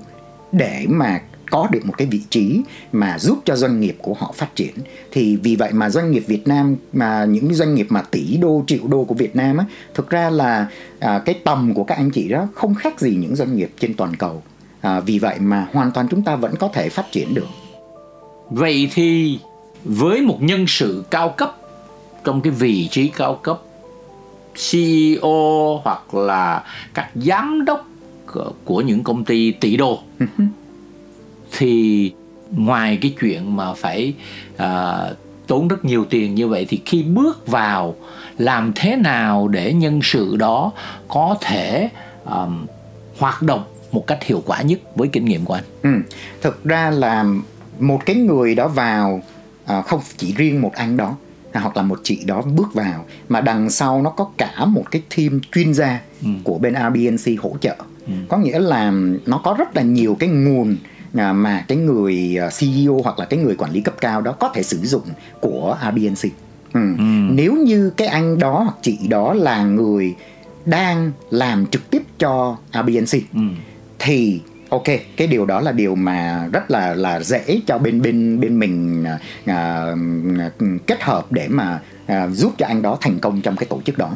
để 0.51 0.85
mà 0.89 1.19
có 1.51 1.67
được 1.71 1.85
một 1.85 1.93
cái 1.97 2.07
vị 2.07 2.21
trí 2.29 2.61
mà 2.91 3.19
giúp 3.19 3.39
cho 3.45 3.55
doanh 3.55 3.79
nghiệp 3.79 3.97
của 4.01 4.13
họ 4.13 4.31
phát 4.35 4.55
triển. 4.55 4.73
Thì 5.11 5.35
vì 5.35 5.55
vậy 5.55 5.73
mà 5.73 5.89
doanh 5.89 6.11
nghiệp 6.11 6.23
Việt 6.27 6.47
Nam 6.47 6.75
mà 6.93 7.25
những 7.25 7.53
doanh 7.53 7.75
nghiệp 7.75 7.87
mà 7.89 8.01
tỷ 8.01 8.37
đô 8.37 8.63
triệu 8.67 8.87
đô 8.87 9.03
của 9.03 9.15
Việt 9.15 9.35
Nam 9.35 9.57
á 9.57 9.65
thực 9.93 10.09
ra 10.09 10.29
là 10.29 10.67
à, 10.99 11.19
cái 11.25 11.39
tầm 11.43 11.73
của 11.73 11.83
các 11.83 11.95
anh 11.95 12.11
chị 12.11 12.27
đó 12.27 12.47
không 12.55 12.75
khác 12.75 12.99
gì 12.99 13.15
những 13.15 13.35
doanh 13.35 13.55
nghiệp 13.55 13.71
trên 13.79 13.93
toàn 13.93 14.15
cầu. 14.15 14.43
À, 14.81 14.99
vì 14.99 15.19
vậy 15.19 15.39
mà 15.39 15.67
hoàn 15.73 15.91
toàn 15.91 16.07
chúng 16.11 16.23
ta 16.23 16.35
vẫn 16.35 16.55
có 16.55 16.67
thể 16.73 16.89
phát 16.89 17.11
triển 17.11 17.33
được. 17.33 17.47
Vậy 18.49 18.89
thì 18.93 19.39
với 19.83 20.21
một 20.21 20.37
nhân 20.41 20.65
sự 20.67 21.03
cao 21.09 21.33
cấp 21.37 21.57
trong 22.23 22.41
cái 22.41 22.51
vị 22.51 22.87
trí 22.91 23.07
cao 23.07 23.35
cấp 23.35 23.61
CEO 24.71 25.81
hoặc 25.83 26.13
là 26.13 26.63
các 26.93 27.09
giám 27.15 27.65
đốc 27.65 27.87
của 28.65 28.81
những 28.81 29.03
công 29.03 29.25
ty 29.25 29.51
tỷ 29.51 29.77
đô 29.77 29.99
thì 31.51 32.11
ngoài 32.51 32.97
cái 33.01 33.13
chuyện 33.19 33.55
mà 33.55 33.73
phải 33.73 34.13
uh, 34.55 35.17
tốn 35.47 35.67
rất 35.67 35.85
nhiều 35.85 36.05
tiền 36.09 36.35
như 36.35 36.47
vậy 36.47 36.65
thì 36.69 36.81
khi 36.85 37.03
bước 37.03 37.47
vào 37.47 37.95
làm 38.37 38.71
thế 38.75 38.95
nào 38.95 39.47
để 39.47 39.73
nhân 39.73 39.99
sự 40.03 40.35
đó 40.37 40.71
có 41.07 41.37
thể 41.41 41.89
um, 42.25 42.65
hoạt 43.17 43.41
động 43.41 43.63
một 43.91 44.07
cách 44.07 44.23
hiệu 44.23 44.43
quả 44.45 44.61
nhất 44.61 44.79
với 44.95 45.07
kinh 45.07 45.25
nghiệm 45.25 45.45
của 45.45 45.53
anh? 45.53 45.63
Ừ, 45.83 45.89
thực 46.41 46.63
ra 46.63 46.89
là 46.89 47.25
một 47.79 48.05
cái 48.05 48.15
người 48.15 48.55
đó 48.55 48.67
vào 48.67 49.21
uh, 49.77 49.85
không 49.85 50.01
chỉ 50.17 50.33
riêng 50.37 50.61
một 50.61 50.71
anh 50.73 50.97
đó 50.97 51.15
hoặc 51.53 51.77
là 51.77 51.83
một 51.83 51.99
chị 52.03 52.19
đó 52.25 52.41
bước 52.41 52.73
vào 52.73 53.05
mà 53.29 53.41
đằng 53.41 53.69
sau 53.69 54.01
nó 54.01 54.09
có 54.09 54.29
cả 54.37 54.65
một 54.65 54.83
cái 54.91 55.01
team 55.17 55.39
chuyên 55.51 55.73
gia 55.73 55.99
ừ. 56.23 56.29
của 56.43 56.57
bên 56.57 56.73
RBNC 56.73 57.41
hỗ 57.41 57.51
trợ 57.61 57.75
ừ. 58.07 58.13
có 58.29 58.37
nghĩa 58.37 58.59
là 58.59 58.93
nó 59.25 59.37
có 59.37 59.55
rất 59.57 59.75
là 59.75 59.81
nhiều 59.81 60.17
cái 60.19 60.29
nguồn 60.29 60.71
à, 60.71 60.96
mà 61.13 61.65
cái 61.67 61.77
người 61.77 62.37
à, 62.41 62.49
CEO 62.59 63.01
hoặc 63.03 63.19
là 63.19 63.25
cái 63.25 63.39
người 63.39 63.55
quản 63.55 63.71
lý 63.71 63.81
cấp 63.81 63.95
cao 64.01 64.21
đó 64.21 64.31
có 64.31 64.49
thể 64.53 64.63
sử 64.63 64.77
dụng 64.77 65.03
của 65.41 65.77
RBNC 65.91 66.31
ừ. 66.73 66.81
Ừ. 66.97 67.03
nếu 67.29 67.53
như 67.53 67.89
cái 67.89 68.07
anh 68.07 68.39
đó 68.39 68.63
hoặc 68.63 68.75
chị 68.81 68.97
đó 69.09 69.33
là 69.33 69.63
người 69.63 70.15
đang 70.65 71.11
làm 71.29 71.65
trực 71.65 71.91
tiếp 71.91 72.01
cho 72.19 72.57
RBNC 72.73 73.21
ừ. 73.33 73.41
thì 73.99 74.41
ok 74.69 74.83
cái 75.17 75.27
điều 75.27 75.45
đó 75.45 75.61
là 75.61 75.71
điều 75.71 75.95
mà 75.95 76.47
rất 76.51 76.71
là 76.71 76.93
là 76.93 77.19
dễ 77.19 77.59
cho 77.67 77.77
bên 77.77 78.01
bên 78.01 78.39
bên 78.39 78.59
mình 78.59 79.05
à, 79.45 79.85
kết 80.87 81.03
hợp 81.03 81.31
để 81.31 81.47
mà 81.47 81.79
à, 82.05 82.27
giúp 82.27 82.53
cho 82.57 82.65
anh 82.65 82.81
đó 82.81 82.97
thành 83.01 83.19
công 83.19 83.41
trong 83.41 83.55
cái 83.55 83.65
tổ 83.69 83.81
chức 83.85 83.97
đó 83.97 84.11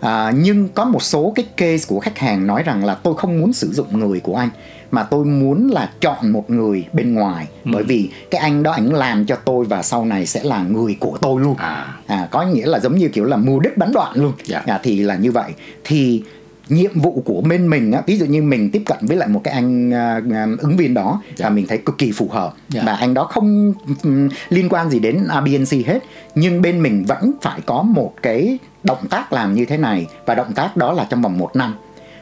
à, 0.00 0.32
nhưng 0.36 0.68
có 0.68 0.84
một 0.84 1.02
số 1.02 1.32
cái 1.36 1.46
case 1.56 1.84
của 1.88 2.00
khách 2.00 2.18
hàng 2.18 2.46
nói 2.46 2.62
rằng 2.62 2.84
là 2.84 2.94
tôi 2.94 3.14
không 3.16 3.40
muốn 3.40 3.52
sử 3.52 3.72
dụng 3.72 3.98
người 3.98 4.20
của 4.20 4.36
anh 4.36 4.48
mà 4.92 5.02
tôi 5.02 5.24
muốn 5.24 5.70
là 5.70 5.90
chọn 6.00 6.32
một 6.32 6.50
người 6.50 6.84
bên 6.92 7.14
ngoài 7.14 7.46
ừ. 7.64 7.70
bởi 7.74 7.82
vì 7.82 8.10
cái 8.30 8.40
anh 8.40 8.62
đó 8.62 8.72
ảnh 8.72 8.92
làm 8.94 9.26
cho 9.26 9.36
tôi 9.36 9.64
và 9.64 9.82
sau 9.82 10.04
này 10.04 10.26
sẽ 10.26 10.42
là 10.44 10.62
người 10.62 10.96
của 11.00 11.18
tôi 11.20 11.40
luôn 11.40 11.54
à, 11.56 11.94
à 12.06 12.28
có 12.30 12.42
nghĩa 12.42 12.66
là 12.66 12.78
giống 12.78 12.96
như 12.96 13.08
kiểu 13.08 13.24
là 13.24 13.36
mưu 13.36 13.60
đích 13.60 13.78
bắn 13.78 13.92
đoạn 13.92 14.12
luôn 14.14 14.32
yeah. 14.50 14.66
Dạ. 14.66 14.74
à, 14.74 14.80
thì 14.82 15.00
là 15.00 15.16
như 15.16 15.32
vậy 15.32 15.52
thì 15.84 16.22
nhiệm 16.68 17.00
vụ 17.00 17.22
của 17.24 17.40
bên 17.40 17.70
mình 17.70 17.92
á 17.92 18.02
ví 18.06 18.18
dụ 18.18 18.26
như 18.26 18.42
mình 18.42 18.70
tiếp 18.70 18.82
cận 18.86 18.98
với 19.00 19.16
lại 19.16 19.28
một 19.28 19.40
cái 19.44 19.54
anh 19.54 19.90
uh, 19.90 20.60
ứng 20.60 20.76
viên 20.76 20.94
đó 20.94 21.20
yeah. 21.24 21.38
và 21.38 21.46
dạ. 21.46 21.50
mình 21.50 21.66
thấy 21.66 21.78
cực 21.78 21.98
kỳ 21.98 22.12
phù 22.12 22.28
hợp 22.28 22.54
yeah. 22.54 22.56
Dạ. 22.68 22.82
và 22.86 22.94
anh 22.94 23.14
đó 23.14 23.24
không 23.24 23.74
um, 24.02 24.28
liên 24.48 24.68
quan 24.68 24.90
gì 24.90 24.98
đến 24.98 25.26
RBNC 25.28 25.86
hết 25.86 25.98
nhưng 26.34 26.62
bên 26.62 26.82
mình 26.82 27.04
vẫn 27.04 27.32
phải 27.42 27.60
có 27.66 27.82
một 27.82 28.14
cái 28.22 28.58
động 28.84 29.06
tác 29.10 29.32
làm 29.32 29.54
như 29.54 29.64
thế 29.64 29.76
này 29.76 30.06
và 30.26 30.34
động 30.34 30.52
tác 30.54 30.76
đó 30.76 30.92
là 30.92 31.06
trong 31.10 31.22
vòng 31.22 31.38
một 31.38 31.56
năm 31.56 31.74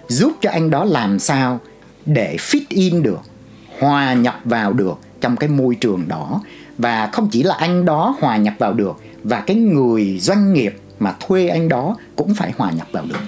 giúp 0.08 0.32
cho 0.40 0.50
anh 0.50 0.70
đó 0.70 0.84
làm 0.84 1.18
sao 1.18 1.60
để 2.14 2.36
fit 2.36 2.60
in 2.68 3.02
được 3.02 3.20
hòa 3.78 4.14
nhập 4.14 4.40
vào 4.44 4.72
được 4.72 4.98
trong 5.20 5.36
cái 5.36 5.48
môi 5.48 5.74
trường 5.74 6.08
đó 6.08 6.40
và 6.78 7.08
không 7.12 7.28
chỉ 7.30 7.42
là 7.42 7.54
anh 7.54 7.84
đó 7.84 8.16
hòa 8.20 8.36
nhập 8.36 8.54
vào 8.58 8.72
được 8.72 9.00
và 9.24 9.40
cái 9.40 9.56
người 9.56 10.18
doanh 10.18 10.52
nghiệp 10.52 10.76
mà 10.98 11.14
thuê 11.26 11.48
anh 11.48 11.68
đó 11.68 11.96
cũng 12.16 12.34
phải 12.34 12.52
hòa 12.56 12.70
nhập 12.70 12.86
vào 12.92 13.04
được 13.08 13.18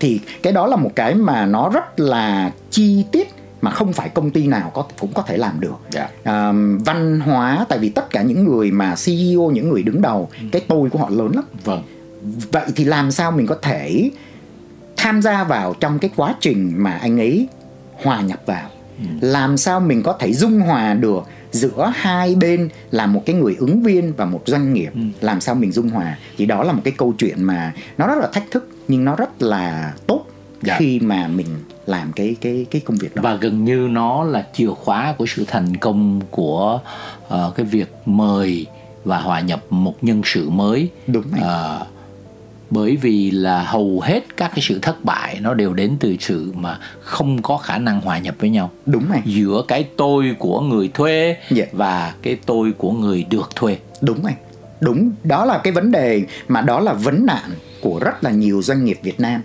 thì 0.00 0.20
cái 0.42 0.52
đó 0.52 0.66
là 0.66 0.76
một 0.76 0.90
cái 0.94 1.14
mà 1.14 1.46
nó 1.46 1.68
rất 1.68 2.00
là 2.00 2.50
chi 2.70 3.04
tiết 3.12 3.28
mà 3.60 3.70
không 3.70 3.92
phải 3.92 4.08
công 4.08 4.30
ty 4.30 4.46
nào 4.46 4.70
có 4.74 4.86
cũng 5.00 5.12
có 5.14 5.22
thể 5.22 5.36
làm 5.36 5.60
được 5.60 5.76
yeah. 5.94 6.10
Dạ. 6.24 6.32
à, 6.32 6.52
văn 6.84 7.20
hóa 7.20 7.66
tại 7.68 7.78
vì 7.78 7.88
tất 7.88 8.10
cả 8.10 8.22
những 8.22 8.44
người 8.44 8.70
mà 8.70 8.94
CEO 9.06 9.50
những 9.50 9.70
người 9.70 9.82
đứng 9.82 10.02
đầu 10.02 10.28
ừ. 10.40 10.46
cái 10.52 10.62
tôi 10.68 10.90
của 10.90 10.98
họ 10.98 11.08
lớn 11.10 11.32
lắm 11.34 11.44
vâng 11.64 11.82
vậy 12.52 12.66
thì 12.76 12.84
làm 12.84 13.10
sao 13.10 13.30
mình 13.30 13.46
có 13.46 13.56
thể 13.62 14.10
tham 14.96 15.22
gia 15.22 15.44
vào 15.44 15.74
trong 15.80 15.98
cái 15.98 16.10
quá 16.16 16.34
trình 16.40 16.72
mà 16.76 16.92
anh 16.92 17.18
ấy 17.18 17.48
hòa 18.04 18.20
nhập 18.20 18.40
vào 18.46 18.70
làm 19.20 19.56
sao 19.56 19.80
mình 19.80 20.02
có 20.02 20.12
thể 20.12 20.32
dung 20.32 20.60
hòa 20.60 20.94
được 20.94 21.24
giữa 21.52 21.92
hai 21.96 22.34
bên 22.34 22.68
là 22.90 23.06
một 23.06 23.22
cái 23.26 23.36
người 23.36 23.56
ứng 23.58 23.82
viên 23.82 24.12
và 24.16 24.24
một 24.24 24.42
doanh 24.46 24.72
nghiệp 24.72 24.90
ừ. 24.94 25.00
làm 25.20 25.40
sao 25.40 25.54
mình 25.54 25.72
dung 25.72 25.88
hòa 25.88 26.18
thì 26.36 26.46
đó 26.46 26.62
là 26.62 26.72
một 26.72 26.80
cái 26.84 26.94
câu 26.96 27.14
chuyện 27.18 27.44
mà 27.44 27.72
nó 27.98 28.06
rất 28.06 28.18
là 28.18 28.28
thách 28.32 28.50
thức 28.50 28.68
nhưng 28.88 29.04
nó 29.04 29.16
rất 29.16 29.42
là 29.42 29.94
tốt 30.06 30.24
dạ. 30.62 30.76
khi 30.78 31.00
mà 31.00 31.28
mình 31.28 31.46
làm 31.86 32.12
cái 32.12 32.36
cái 32.40 32.66
cái 32.70 32.82
công 32.84 32.96
việc 32.96 33.14
đó 33.14 33.22
và 33.22 33.34
gần 33.34 33.64
như 33.64 33.88
nó 33.90 34.24
là 34.24 34.46
chìa 34.52 34.70
khóa 34.70 35.14
của 35.18 35.26
sự 35.26 35.44
thành 35.48 35.76
công 35.76 36.20
của 36.30 36.80
uh, 37.34 37.54
cái 37.54 37.66
việc 37.66 37.92
mời 38.06 38.66
và 39.04 39.18
hòa 39.18 39.40
nhập 39.40 39.64
một 39.70 40.04
nhân 40.04 40.22
sự 40.24 40.50
mới 40.50 40.88
đúng. 41.06 41.24
Uh, 41.36 41.86
bởi 42.74 42.96
vì 42.96 43.30
là 43.30 43.62
hầu 43.62 44.00
hết 44.00 44.36
các 44.36 44.50
cái 44.54 44.62
sự 44.62 44.78
thất 44.78 45.04
bại 45.04 45.38
nó 45.40 45.54
đều 45.54 45.74
đến 45.74 45.96
từ 46.00 46.16
sự 46.20 46.52
mà 46.54 46.78
không 47.00 47.42
có 47.42 47.56
khả 47.56 47.78
năng 47.78 48.00
hòa 48.00 48.18
nhập 48.18 48.34
với 48.38 48.50
nhau 48.50 48.70
đúng 48.86 49.08
rồi 49.08 49.22
giữa 49.24 49.64
cái 49.68 49.88
tôi 49.96 50.36
của 50.38 50.60
người 50.60 50.90
thuê 50.94 51.24
yeah. 51.24 51.38
Dạ. 51.50 51.64
và 51.72 52.14
cái 52.22 52.36
tôi 52.46 52.72
của 52.78 52.92
người 52.92 53.24
được 53.30 53.50
thuê 53.56 53.78
đúng 54.00 54.22
rồi 54.22 54.34
đúng 54.80 55.12
đó 55.24 55.44
là 55.44 55.58
cái 55.58 55.72
vấn 55.72 55.90
đề 55.90 56.22
mà 56.48 56.60
đó 56.60 56.80
là 56.80 56.92
vấn 56.92 57.26
nạn 57.26 57.50
của 57.80 57.98
rất 57.98 58.24
là 58.24 58.30
nhiều 58.30 58.62
doanh 58.62 58.84
nghiệp 58.84 58.98
Việt 59.02 59.20
Nam 59.20 59.42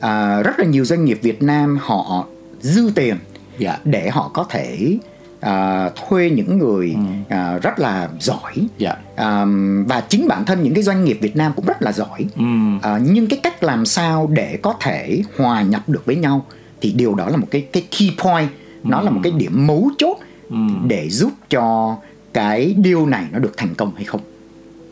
à, 0.00 0.42
rất 0.42 0.58
là 0.58 0.64
nhiều 0.64 0.84
doanh 0.84 1.04
nghiệp 1.04 1.18
Việt 1.22 1.42
Nam 1.42 1.78
họ 1.82 2.26
dư 2.60 2.90
tiền 2.94 3.08
yeah. 3.14 3.18
Dạ. 3.58 3.78
để 3.84 4.10
họ 4.10 4.30
có 4.34 4.44
thể 4.48 4.98
à, 5.42 5.90
thuê 5.96 6.30
những 6.30 6.58
người 6.58 6.94
ừ. 6.94 7.34
à, 7.36 7.58
rất 7.62 7.78
là 7.78 8.08
giỏi 8.20 8.52
yeah. 8.54 8.68
Dạ. 8.78 8.96
à, 9.16 9.46
và 9.86 10.00
chính 10.00 10.28
bản 10.28 10.44
thân 10.44 10.62
những 10.62 10.74
cái 10.74 10.82
doanh 10.82 11.04
nghiệp 11.04 11.18
Việt 11.20 11.36
Nam 11.36 11.52
cũng 11.56 11.64
rất 11.66 11.82
là 11.82 11.92
giỏi 11.92 12.26
ừ. 12.36 12.44
à, 12.82 12.98
nhưng 13.02 13.26
cái 13.26 13.40
cách 13.42 13.62
làm 13.62 13.86
sao 13.86 14.26
để 14.32 14.58
có 14.62 14.74
thể 14.80 15.22
hòa 15.38 15.62
nhập 15.62 15.88
được 15.88 16.06
với 16.06 16.16
nhau 16.16 16.46
thì 16.80 16.92
điều 16.92 17.14
đó 17.14 17.28
là 17.28 17.36
một 17.36 17.46
cái 17.50 17.66
cái 17.72 17.82
key 17.98 18.10
point 18.24 18.48
ừ. 18.84 18.88
nó 18.88 19.00
là 19.00 19.10
một 19.10 19.20
cái 19.22 19.32
điểm 19.32 19.66
mấu 19.66 19.90
chốt 19.98 20.18
ừ. 20.50 20.56
để 20.86 21.08
giúp 21.08 21.32
cho 21.50 21.96
cái 22.32 22.74
điều 22.78 23.06
này 23.06 23.24
nó 23.32 23.38
được 23.38 23.56
thành 23.56 23.74
công 23.74 23.94
hay 23.94 24.04
không 24.04 24.20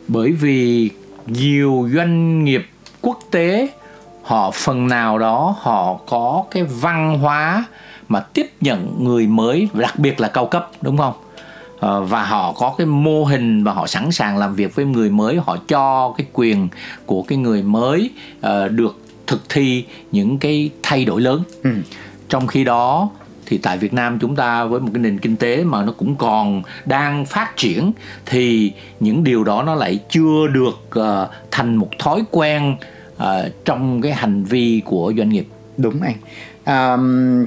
bởi 0.07 0.31
vì 0.31 0.89
nhiều 1.27 1.89
doanh 1.93 2.43
nghiệp 2.43 2.67
quốc 3.01 3.19
tế 3.31 3.69
họ 4.23 4.51
phần 4.51 4.87
nào 4.87 5.19
đó 5.19 5.55
họ 5.59 5.99
có 6.07 6.43
cái 6.51 6.63
văn 6.63 7.19
hóa 7.19 7.65
mà 8.11 8.19
tiếp 8.19 8.51
nhận 8.61 9.03
người 9.03 9.27
mới 9.27 9.69
đặc 9.73 9.99
biệt 9.99 10.19
là 10.19 10.27
cao 10.27 10.45
cấp 10.45 10.71
đúng 10.81 10.97
không 10.97 11.13
ờ, 11.79 12.03
và 12.03 12.25
họ 12.25 12.53
có 12.53 12.75
cái 12.77 12.87
mô 12.87 13.23
hình 13.23 13.63
và 13.63 13.73
họ 13.73 13.87
sẵn 13.87 14.11
sàng 14.11 14.37
làm 14.37 14.55
việc 14.55 14.75
với 14.75 14.85
người 14.85 15.09
mới 15.09 15.39
họ 15.45 15.57
cho 15.67 16.13
cái 16.17 16.27
quyền 16.33 16.67
của 17.05 17.23
cái 17.23 17.37
người 17.37 17.63
mới 17.63 18.09
ờ, 18.41 18.67
được 18.67 18.97
thực 19.27 19.49
thi 19.49 19.85
những 20.11 20.37
cái 20.37 20.69
thay 20.83 21.05
đổi 21.05 21.21
lớn 21.21 21.43
ừ. 21.63 21.71
trong 22.29 22.47
khi 22.47 22.63
đó 22.63 23.09
thì 23.45 23.57
tại 23.57 23.77
Việt 23.77 23.93
Nam 23.93 24.19
chúng 24.19 24.35
ta 24.35 24.65
với 24.65 24.79
một 24.79 24.89
cái 24.93 25.03
nền 25.03 25.19
kinh 25.19 25.35
tế 25.35 25.63
mà 25.63 25.83
nó 25.83 25.91
cũng 25.91 26.15
còn 26.15 26.63
đang 26.85 27.25
phát 27.25 27.57
triển 27.57 27.91
thì 28.25 28.71
những 28.99 29.23
điều 29.23 29.43
đó 29.43 29.63
nó 29.63 29.75
lại 29.75 29.99
chưa 30.09 30.47
được 30.47 30.99
uh, 30.99 31.29
thành 31.51 31.75
một 31.75 31.89
thói 31.99 32.23
quen 32.31 32.75
uh, 33.17 33.25
trong 33.65 34.01
cái 34.01 34.13
hành 34.13 34.43
vi 34.43 34.81
của 34.85 35.13
doanh 35.17 35.29
nghiệp. 35.29 35.47
Đúng 35.77 36.01
anh. 36.01 36.15
Um, 36.65 37.45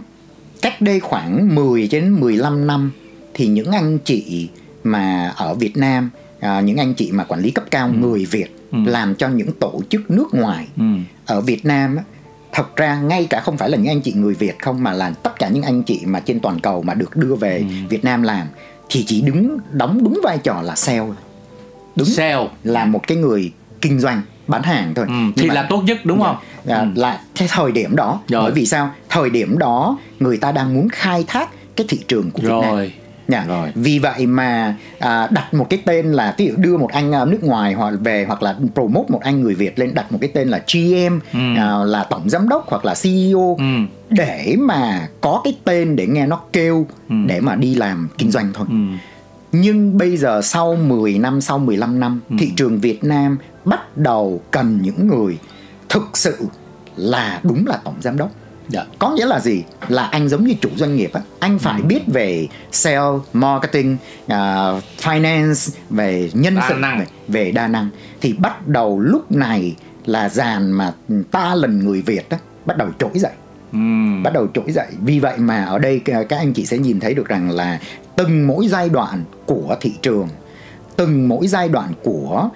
cách 0.64 0.80
đây 0.80 1.00
khoảng 1.00 1.54
10 1.54 1.88
đến 1.88 2.20
15 2.20 2.66
năm 2.66 2.90
thì 3.34 3.46
những 3.46 3.72
anh 3.72 3.98
chị 3.98 4.48
mà 4.84 5.32
ở 5.36 5.54
Việt 5.54 5.76
Nam 5.76 6.10
à, 6.40 6.60
những 6.60 6.76
anh 6.76 6.94
chị 6.94 7.12
mà 7.12 7.24
quản 7.24 7.40
lý 7.40 7.50
cấp 7.50 7.64
cao 7.70 7.86
ừ. 7.86 7.92
người 7.92 8.26
Việt 8.30 8.56
ừ. 8.72 8.78
làm 8.86 9.14
cho 9.14 9.28
những 9.28 9.52
tổ 9.52 9.80
chức 9.90 10.10
nước 10.10 10.26
ngoài 10.32 10.66
ừ. 10.76 10.84
ở 11.26 11.40
Việt 11.40 11.64
Nam 11.64 11.98
thật 12.52 12.76
ra 12.76 13.00
ngay 13.00 13.26
cả 13.30 13.40
không 13.40 13.56
phải 13.56 13.70
là 13.70 13.76
những 13.76 13.88
anh 13.88 14.00
chị 14.00 14.12
người 14.12 14.34
Việt 14.34 14.58
không 14.58 14.82
mà 14.82 14.92
là 14.92 15.10
tất 15.10 15.38
cả 15.38 15.48
những 15.48 15.62
anh 15.62 15.82
chị 15.82 16.00
mà 16.06 16.20
trên 16.20 16.40
toàn 16.40 16.60
cầu 16.60 16.82
mà 16.82 16.94
được 16.94 17.16
đưa 17.16 17.34
về 17.34 17.58
ừ. 17.58 17.64
Việt 17.88 18.04
Nam 18.04 18.22
làm 18.22 18.46
thì 18.88 19.04
chỉ 19.06 19.20
đứng 19.20 19.58
đóng 19.72 20.04
đúng 20.04 20.20
vai 20.22 20.38
trò 20.38 20.62
là 20.62 20.74
sale 20.74 21.06
đúng 21.96 22.08
sale 22.08 22.48
là 22.64 22.84
một 22.84 23.06
cái 23.06 23.18
người 23.18 23.52
kinh 23.80 24.00
doanh 24.00 24.22
bán 24.46 24.62
hàng 24.62 24.94
thôi 24.94 25.06
ừ, 25.08 25.14
thì 25.36 25.48
mà, 25.48 25.54
là 25.54 25.62
tốt 25.62 25.82
nhất 25.86 25.98
đúng 26.04 26.22
không 26.22 26.36
là, 26.64 26.78
ừ. 26.78 26.86
là 26.94 27.20
cái 27.34 27.48
thời 27.50 27.72
điểm 27.72 27.96
đó 27.96 28.20
Rồi. 28.28 28.42
bởi 28.42 28.52
vì 28.52 28.66
sao 28.66 28.90
thời 29.08 29.30
điểm 29.30 29.58
đó 29.58 29.98
người 30.24 30.36
ta 30.36 30.52
đang 30.52 30.74
muốn 30.74 30.88
khai 30.88 31.24
thác 31.26 31.48
cái 31.76 31.86
thị 31.90 32.00
trường 32.08 32.30
của 32.30 32.42
Việt 32.42 32.48
Nam 32.48 32.86
Dạ. 33.28 33.44
Rồi. 33.48 33.72
Vì 33.74 33.98
vậy 33.98 34.26
mà 34.26 34.76
à, 34.98 35.28
đặt 35.30 35.54
một 35.54 35.66
cái 35.70 35.82
tên 35.84 36.12
là 36.12 36.34
ví 36.38 36.46
dụ 36.46 36.52
đưa 36.56 36.76
một 36.76 36.90
anh 36.92 37.12
à, 37.14 37.24
nước 37.24 37.42
ngoài 37.44 37.72
hoặc 37.74 37.90
về 38.00 38.24
hoặc 38.28 38.42
là 38.42 38.56
promote 38.74 39.06
một 39.08 39.20
anh 39.22 39.40
người 39.42 39.54
Việt 39.54 39.78
lên 39.78 39.94
đặt 39.94 40.12
một 40.12 40.18
cái 40.20 40.30
tên 40.34 40.48
là 40.48 40.58
GM 40.72 41.18
Ừ. 41.32 41.38
à, 41.56 41.78
là 41.84 42.04
tổng 42.10 42.28
giám 42.30 42.48
đốc 42.48 42.64
hoặc 42.68 42.84
là 42.84 42.94
CEO 43.02 43.56
Ừ. 43.58 43.64
để 44.10 44.56
mà 44.58 45.08
có 45.20 45.40
cái 45.44 45.56
tên 45.64 45.96
để 45.96 46.06
nghe 46.06 46.26
nó 46.26 46.40
kêu 46.52 46.86
để 47.26 47.40
mà 47.40 47.54
đi 47.54 47.74
làm 47.74 48.08
kinh 48.18 48.30
doanh 48.30 48.50
thôi. 48.54 48.66
Ừ. 48.70 48.74
Nhưng 49.52 49.98
bây 49.98 50.16
giờ 50.16 50.42
sau 50.42 50.76
10 50.76 51.18
năm, 51.18 51.40
sau 51.40 51.58
15 51.58 52.00
năm, 52.00 52.20
Ừ. 52.30 52.36
thị 52.38 52.52
trường 52.56 52.78
Việt 52.78 53.04
Nam 53.04 53.36
bắt 53.64 53.96
đầu 53.98 54.40
cần 54.50 54.78
những 54.82 55.06
người 55.08 55.38
thực 55.88 56.08
sự 56.18 56.36
là 56.96 57.40
đúng 57.42 57.66
là 57.66 57.76
tổng 57.84 57.94
giám 58.00 58.16
đốc. 58.16 58.30
Dạ. 58.68 58.84
Có 58.98 59.10
nghĩa 59.10 59.26
là 59.26 59.40
gì? 59.40 59.64
Là 59.88 60.04
anh 60.06 60.28
giống 60.28 60.44
như 60.44 60.54
chủ 60.60 60.68
doanh 60.76 60.96
nghiệp 60.96 61.10
á, 61.12 61.20
anh 61.40 61.58
phải 61.58 61.80
Ừ. 61.80 61.86
biết 61.86 62.00
về 62.06 62.48
sale, 62.72 63.18
marketing, 63.32 63.96
à, 64.26 64.70
finance, 65.02 65.70
về 65.90 66.30
nhân 66.34 66.56
sự, 66.68 66.74
về, 66.98 67.06
về 67.28 67.50
đa 67.50 67.68
năng. 67.68 67.88
Thì 68.20 68.32
bắt 68.32 68.68
đầu 68.68 69.00
lúc 69.00 69.32
này 69.32 69.76
là 70.06 70.28
dàn 70.28 70.72
mà 70.72 70.92
ta 71.30 71.54
lần 71.54 71.78
người 71.78 72.02
Việt 72.02 72.30
á, 72.30 72.38
bắt 72.66 72.76
đầu 72.76 72.88
trỗi 72.98 73.10
dậy 73.14 73.32
Ừ. 73.72 73.78
bắt 74.24 74.32
đầu 74.34 74.46
trỗi 74.54 74.72
dậy 74.72 74.86
vì 75.04 75.18
vậy 75.20 75.38
mà 75.38 75.64
ở 75.64 75.78
đây 75.78 76.00
các 76.04 76.38
anh 76.38 76.52
chị 76.52 76.66
sẽ 76.66 76.78
nhìn 76.78 77.00
thấy 77.00 77.14
được 77.14 77.28
rằng 77.28 77.50
là 77.50 77.80
từng 78.16 78.46
mỗi 78.46 78.68
giai 78.68 78.88
đoạn 78.88 79.24
của 79.46 79.76
thị 79.80 79.92
trường 80.02 80.28
từng 80.96 81.28
mỗi 81.28 81.46
giai 81.46 81.68
đoạn 81.68 81.92
của 82.04 82.48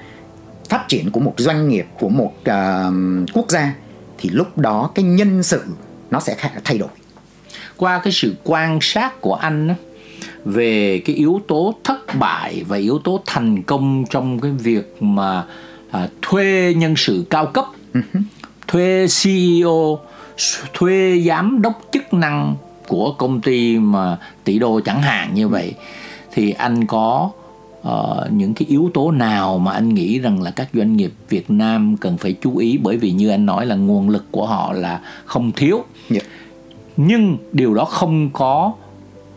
phát 0.69 0.85
triển 0.89 1.11
của 1.11 1.21
một 1.21 1.35
doanh 1.37 1.69
nghiệp 1.69 1.87
của 2.01 2.09
một 2.09 2.33
à, 2.45 2.91
quốc 3.35 3.51
gia 3.51 3.75
thì 4.19 4.31
lúc 4.31 4.59
đó 4.59 4.91
cái 4.95 5.05
nhân 5.05 5.43
sự 5.43 5.63
nó 6.11 6.21
sẽ 6.21 6.37
thay 6.65 6.79
đổi. 6.79 6.89
Qua 7.77 7.99
cái 7.99 8.13
sự 8.13 8.35
quan 8.45 8.79
sát 8.83 9.21
của 9.21 9.35
anh 9.35 9.69
á, 9.69 9.75
về 10.45 11.03
cái 11.05 11.17
yếu 11.17 11.41
tố 11.49 11.75
thất 11.85 12.15
bại 12.15 12.65
và 12.69 12.77
yếu 12.77 12.99
tố 12.99 13.23
thành 13.27 13.63
công 13.63 14.05
trong 14.11 14.41
cái 14.41 14.51
việc 14.51 14.97
mà 15.01 15.45
à, 15.91 16.09
thuê 16.23 16.75
nhân 16.77 16.95
sự 16.97 17.25
cao 17.31 17.47
cấp 17.47 17.65
thuê 18.67 19.07
CEO 19.23 19.99
thuê 20.75 21.23
giám 21.27 21.63
đốc 21.63 21.81
chức 21.93 22.15
năng 22.15 22.57
của 22.87 23.13
công 23.13 23.41
ty 23.41 23.79
mà 23.79 24.19
tỷ 24.45 24.59
đô 24.59 24.81
chẳng 24.81 25.03
hạn 25.03 25.35
như 25.35 25.49
vậy 25.49 25.75
thì 26.33 26.51
anh 26.51 26.87
có 26.87 27.31
ờ, 27.83 28.29
những 28.33 28.55
cái 28.55 28.69
yếu 28.69 28.91
tố 28.95 29.11
nào 29.11 29.59
mà 29.59 29.73
anh 29.73 29.95
nghĩ 29.95 30.19
rằng 30.19 30.43
là 30.43 30.51
các 30.51 30.69
doanh 30.75 30.97
nghiệp 30.97 31.13
Việt 31.29 31.51
Nam 31.51 31.97
cần 32.01 32.17
phải 32.19 32.35
chú 32.43 32.57
ý? 32.57 32.79
Bởi 32.83 32.97
vì 32.97 33.11
như 33.13 33.29
anh 33.29 33.47
nói 33.47 33.67
là 33.67 33.75
nguồn 33.75 34.09
lực 34.11 34.25
của 34.31 34.47
họ 34.47 34.73
là 34.73 35.01
không 35.25 35.53
thiếu. 35.53 35.85
Dạ. 36.11 36.21
nhưng 36.97 37.37
điều 37.53 37.75
đó 37.75 37.85
không 37.85 38.31
có 38.33 38.73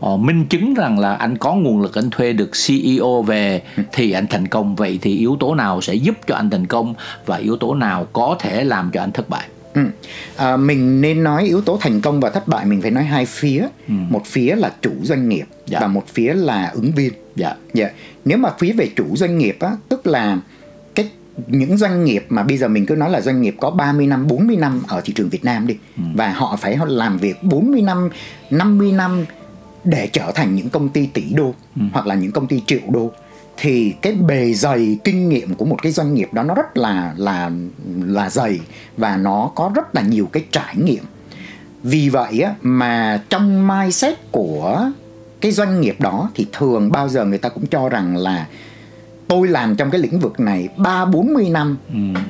ờ, 0.00 0.16
minh 0.16 0.44
chứng 0.46 0.74
rằng 0.74 0.98
là 0.98 1.14
anh 1.14 1.38
có 1.38 1.54
nguồn 1.54 1.80
lực 1.82 1.94
anh 1.94 2.10
thuê 2.10 2.32
được 2.32 2.50
CEO 2.66 3.22
về 3.22 3.62
thì 3.92 4.12
anh 4.12 4.26
thành 4.26 4.48
công. 4.48 4.74
Vậy 4.76 4.98
thì 5.02 5.16
yếu 5.18 5.36
tố 5.40 5.54
nào 5.54 5.80
sẽ 5.80 5.94
giúp 5.94 6.14
cho 6.26 6.34
anh 6.34 6.50
thành 6.50 6.66
công 6.66 6.94
và 7.26 7.36
yếu 7.36 7.56
tố 7.56 7.74
nào 7.74 8.06
có 8.12 8.36
thể 8.38 8.64
làm 8.64 8.90
cho 8.92 9.00
anh 9.00 9.12
thất 9.12 9.28
bại? 9.28 9.48
Ừ. 9.74 9.82
À, 10.36 10.56
mình 10.56 11.00
nên 11.00 11.22
nói 11.24 11.44
yếu 11.44 11.60
tố 11.60 11.78
thành 11.80 12.00
công 12.00 12.20
và 12.20 12.30
thất 12.30 12.48
bại 12.48 12.64
mình 12.66 12.82
phải 12.82 12.90
nói 12.90 13.04
hai 13.04 13.26
phía. 13.26 13.66
Một 13.88 14.22
phía 14.26 14.54
là 14.56 14.72
chủ 14.82 14.90
doanh 15.02 15.28
nghiệp 15.28 15.44
Dạ. 15.66 15.78
và 15.80 15.86
một 15.86 16.04
phía 16.06 16.34
là 16.34 16.70
ứng 16.74 16.92
viên 16.92 17.12
dạ. 17.36 17.54
Dạ. 17.74 17.90
Nếu 18.24 18.38
mà 18.38 18.50
phía 18.58 18.72
về 18.72 18.88
chủ 18.96 19.16
doanh 19.16 19.38
nghiệp 19.38 19.56
á, 19.60 19.76
tức 19.88 20.06
là 20.06 20.38
cái 20.94 21.10
những 21.46 21.76
doanh 21.76 22.04
nghiệp 22.04 22.26
mà 22.28 22.42
bây 22.42 22.56
giờ 22.56 22.68
mình 22.68 22.86
cứ 22.86 22.96
nói 22.96 23.10
là 23.10 23.20
doanh 23.20 23.42
nghiệp 23.42 23.56
có 23.60 23.70
30 23.70 24.06
năm, 24.06 24.26
40 24.26 24.56
năm 24.56 24.82
ở 24.88 25.00
thị 25.04 25.12
trường 25.12 25.28
Việt 25.28 25.44
Nam 25.44 25.66
đi 25.66 25.76
và 26.14 26.30
họ 26.30 26.56
phải 26.56 26.78
làm 26.86 27.18
việc 27.18 27.42
40 27.42 27.82
năm, 27.82 28.08
50 28.50 28.92
năm 28.92 29.24
để 29.84 30.08
trở 30.12 30.32
thành 30.34 30.54
những 30.54 30.70
công 30.70 30.88
ty 30.88 31.06
tỷ 31.06 31.24
đô 31.34 31.54
hoặc 31.92 32.06
là 32.06 32.14
những 32.14 32.32
công 32.32 32.46
ty 32.46 32.62
triệu 32.66 32.80
đô 32.88 33.12
thì 33.56 33.94
cái 34.02 34.12
bề 34.12 34.52
dày 34.52 34.98
kinh 35.04 35.28
nghiệm 35.28 35.54
của 35.54 35.64
một 35.64 35.82
cái 35.82 35.92
doanh 35.92 36.14
nghiệp 36.14 36.28
đó 36.32 36.42
nó 36.42 36.54
rất 36.54 36.76
là 36.76 37.14
là 37.16 37.50
là 38.04 38.30
dày 38.30 38.60
và 38.96 39.16
nó 39.16 39.50
có 39.54 39.70
rất 39.74 39.94
là 39.94 40.02
nhiều 40.02 40.28
cái 40.32 40.44
trải 40.50 40.76
nghiệm. 40.76 41.04
Vì 41.82 42.08
vậy 42.08 42.40
á, 42.40 42.54
mà 42.62 43.22
trong 43.28 43.68
mindset 43.68 44.32
của 44.32 44.90
cái 45.42 45.52
doanh 45.52 45.80
nghiệp 45.80 45.96
đó 46.00 46.30
thì 46.34 46.46
thường 46.52 46.92
bao 46.92 47.08
giờ 47.08 47.24
người 47.24 47.38
ta 47.38 47.48
cũng 47.48 47.66
cho 47.66 47.88
rằng 47.88 48.16
là 48.16 48.46
tôi 49.28 49.48
làm 49.48 49.76
trong 49.76 49.90
cái 49.90 50.00
lĩnh 50.00 50.20
vực 50.20 50.40
này 50.40 50.68
ba 50.76 51.04
bốn 51.04 51.34
mươi 51.34 51.48
năm. 51.50 51.76
Ừ. 51.88 52.20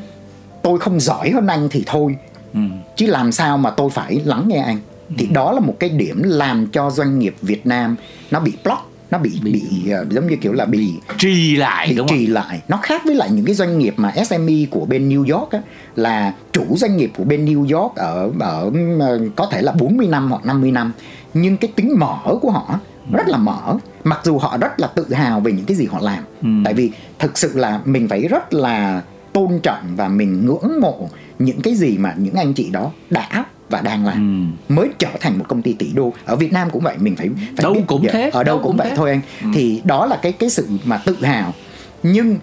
tôi 0.63 0.79
không 0.79 1.01
giỏi 1.01 1.31
hơn 1.31 1.47
anh 1.47 1.69
thì 1.71 1.83
thôi. 1.87 2.17
Ừ. 2.55 2.61
chứ 2.97 3.07
làm 3.07 3.33
sao 3.33 3.59
mà 3.59 3.71
tôi 3.71 3.91
phải 3.91 4.21
lắng 4.25 4.45
nghe 4.49 4.63
anh? 4.63 4.79
Thì 5.19 5.27
đó 5.27 5.53
là 5.53 5.61
một 5.61 5.77
cái 5.81 5.91
điểm 5.91 6.23
làm 6.23 6.67
cho 6.67 6.91
doanh 6.91 7.19
nghiệp 7.19 7.35
Việt 7.43 7.67
Nam 7.67 7.97
nó 8.31 8.41
bị 8.41 8.53
block 8.65 8.93
nó 9.11 9.19
bị 9.19 9.31
bị, 9.43 9.63
ờ, 9.91 10.07
giống 10.11 10.27
như 10.27 10.37
kiểu 10.37 10.53
là 10.53 10.65
bị 10.65 10.93
trì 11.19 11.57
lại 11.57 11.89
bị 11.89 11.95
đúng 11.95 12.09
không? 12.09 12.19
trì 12.19 12.27
lại. 12.27 12.61
Nó 12.69 12.79
khác 12.83 13.03
với 13.05 13.15
lại 13.15 13.31
những 13.31 13.45
cái 13.45 13.55
doanh 13.55 13.79
nghiệp 13.79 13.95
mà 13.97 14.13
SME 14.25 14.55
của 14.71 14.85
bên 14.85 15.09
New 15.09 15.39
York 15.39 15.51
á, 15.51 15.63
là 15.97 16.35
chủ 16.53 16.65
doanh 16.77 16.97
nghiệp 16.97 17.13
của 17.17 17.25
bên 17.25 17.45
New 17.45 17.79
York 17.79 17.97
ở 17.97 18.31
ở 18.41 18.71
ờ, 19.01 19.21
có 19.37 19.47
thể 19.51 19.63
là 19.63 19.73
40 19.73 20.07
năm 20.07 20.31
hoặc 20.31 20.47
50 20.47 20.71
năm. 20.71 20.93
Nhưng 21.35 21.57
cái 21.57 21.73
tính 21.77 21.99
mở 21.99 22.19
của 22.41 22.51
họ 22.51 22.81
rất 23.13 23.29
là 23.29 23.39
mở. 23.39 23.77
Mặc 24.05 24.21
dù 24.25 24.39
họ 24.39 24.57
rất 24.57 24.81
là 24.81 24.87
tự 24.87 25.13
hào 25.13 25.41
về 25.41 25.53
những 25.53 25.65
cái 25.67 25.77
gì 25.77 25.87
họ 25.87 25.99
làm. 26.03 26.25
Ừ. 26.43 26.49
tại 26.65 26.75
vì 26.75 26.91
thực 27.19 27.39
sự 27.39 27.53
là 27.55 27.81
mình 27.85 28.09
phải 28.09 28.29
rất 28.29 28.55
là 28.55 29.03
tôn 29.33 29.61
trọng 29.63 29.97
và 29.97 30.09
mình 30.09 30.47
ngưỡng 30.47 30.81
mộ 30.81 31.09
những 31.39 31.61
cái 31.61 31.75
gì 31.75 31.99
mà 31.99 32.15
những 32.19 32.35
anh 32.35 32.55
chị 32.55 32.71
đó 32.71 32.91
đã 33.11 33.45
và 33.71 33.81
đang 33.81 34.07
làm. 34.07 34.51
Ừ. 34.69 34.75
mới 34.75 34.89
trở 34.99 35.09
thành 35.21 35.39
một 35.39 35.45
công 35.49 35.63
ty 35.63 35.73
tỷ 35.73 35.93
đô. 35.95 36.13
Ở 36.25 36.37
Việt 36.37 36.53
Nam 36.53 36.71
cũng 36.71 36.83
vậy 36.83 36.97
mình 36.99 37.17
phải 37.17 37.29
phải 37.37 37.63
Đâu 37.63 37.75
biết 37.75 37.83
cũng 37.87 38.03
dạ, 38.05 38.11
thế, 38.13 38.31
ở 38.33 38.45
đâu, 38.45 38.45
đâu 38.45 38.57
cũng, 38.57 38.67
cũng 38.67 38.77
vậy 38.77 38.87
thế. 38.91 38.97
thôi 38.97 39.11
anh. 39.11 39.53
Thì 39.55 39.83
đó 39.85 40.07
là 40.07 40.19
cái 40.23 40.33
cái 40.33 40.51
sự 40.51 40.69
mà 40.85 40.97
tự 41.05 41.17
hào. 41.23 41.55
Nhưng 42.03 42.39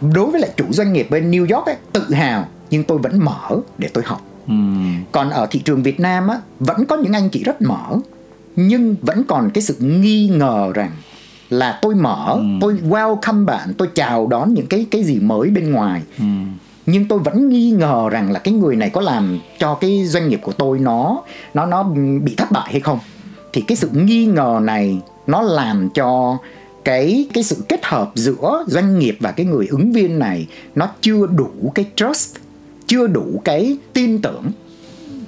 đối 0.00 0.30
với 0.30 0.40
lại 0.40 0.50
chủ 0.56 0.64
doanh 0.70 0.92
nghiệp 0.92 1.06
bên 1.10 1.30
New 1.30 1.56
York 1.56 1.66
ấy, 1.66 1.76
tự 1.92 2.14
hào 2.14 2.48
nhưng 2.70 2.84
tôi 2.84 2.98
vẫn 2.98 3.24
mở 3.24 3.56
để 3.78 3.88
tôi 3.88 4.04
học. 4.06 4.22
Ừ. 4.48 4.54
còn 5.12 5.30
ở 5.30 5.46
thị 5.50 5.60
trường 5.64 5.82
Việt 5.82 6.00
Nam 6.00 6.28
á 6.28 6.40
vẫn 6.60 6.86
có 6.86 6.96
những 6.96 7.12
anh 7.12 7.28
chị 7.28 7.42
rất 7.44 7.62
mở 7.62 7.96
nhưng 8.68 8.96
vẫn 9.02 9.24
còn 9.24 9.50
cái 9.50 9.62
sự 9.62 9.76
nghi 9.78 10.28
ngờ 10.28 10.72
rằng 10.74 10.90
là 11.50 11.78
tôi 11.82 11.94
mở 11.94 12.40
tôi 12.60 12.78
welcome 12.88 13.44
bạn 13.44 13.72
tôi 13.78 13.88
chào 13.94 14.26
đón 14.26 14.54
những 14.54 14.66
cái 14.66 14.86
cái 14.90 15.04
gì 15.04 15.20
mới 15.20 15.50
bên 15.50 15.72
ngoài. 15.72 16.02
Ừ. 16.18 16.24
nhưng 16.86 17.08
tôi 17.08 17.18
vẫn 17.18 17.48
nghi 17.48 17.70
ngờ 17.70 18.08
rằng 18.10 18.32
là 18.32 18.38
cái 18.38 18.54
người 18.54 18.76
này 18.76 18.90
có 18.90 19.00
làm 19.00 19.38
cho 19.58 19.74
cái 19.74 20.06
doanh 20.06 20.28
nghiệp 20.28 20.40
của 20.42 20.52
tôi 20.52 20.78
nó 20.78 21.22
nó 21.54 21.66
nó 21.66 21.82
bị 22.22 22.34
thất 22.34 22.50
bại 22.50 22.68
hay 22.70 22.80
không. 22.80 22.98
Thì 23.52 23.60
cái 23.60 23.76
sự 23.76 23.88
nghi 23.92 24.26
ngờ 24.26 24.60
này 24.62 25.00
nó 25.26 25.42
làm 25.42 25.88
cho 25.94 26.38
cái 26.84 27.28
cái 27.32 27.44
sự 27.44 27.64
kết 27.68 27.80
hợp 27.84 28.12
giữa 28.14 28.64
doanh 28.66 28.98
nghiệp 28.98 29.16
và 29.20 29.30
cái 29.32 29.46
người 29.46 29.66
ứng 29.66 29.92
viên 29.92 30.18
này 30.18 30.46
nó 30.74 30.88
chưa 31.00 31.26
đủ 31.26 31.72
cái 31.74 31.84
trust 31.96 32.36
chưa 32.86 33.06
đủ 33.06 33.42
cái 33.44 33.76
tin 33.92 34.22
tưởng 34.22 34.44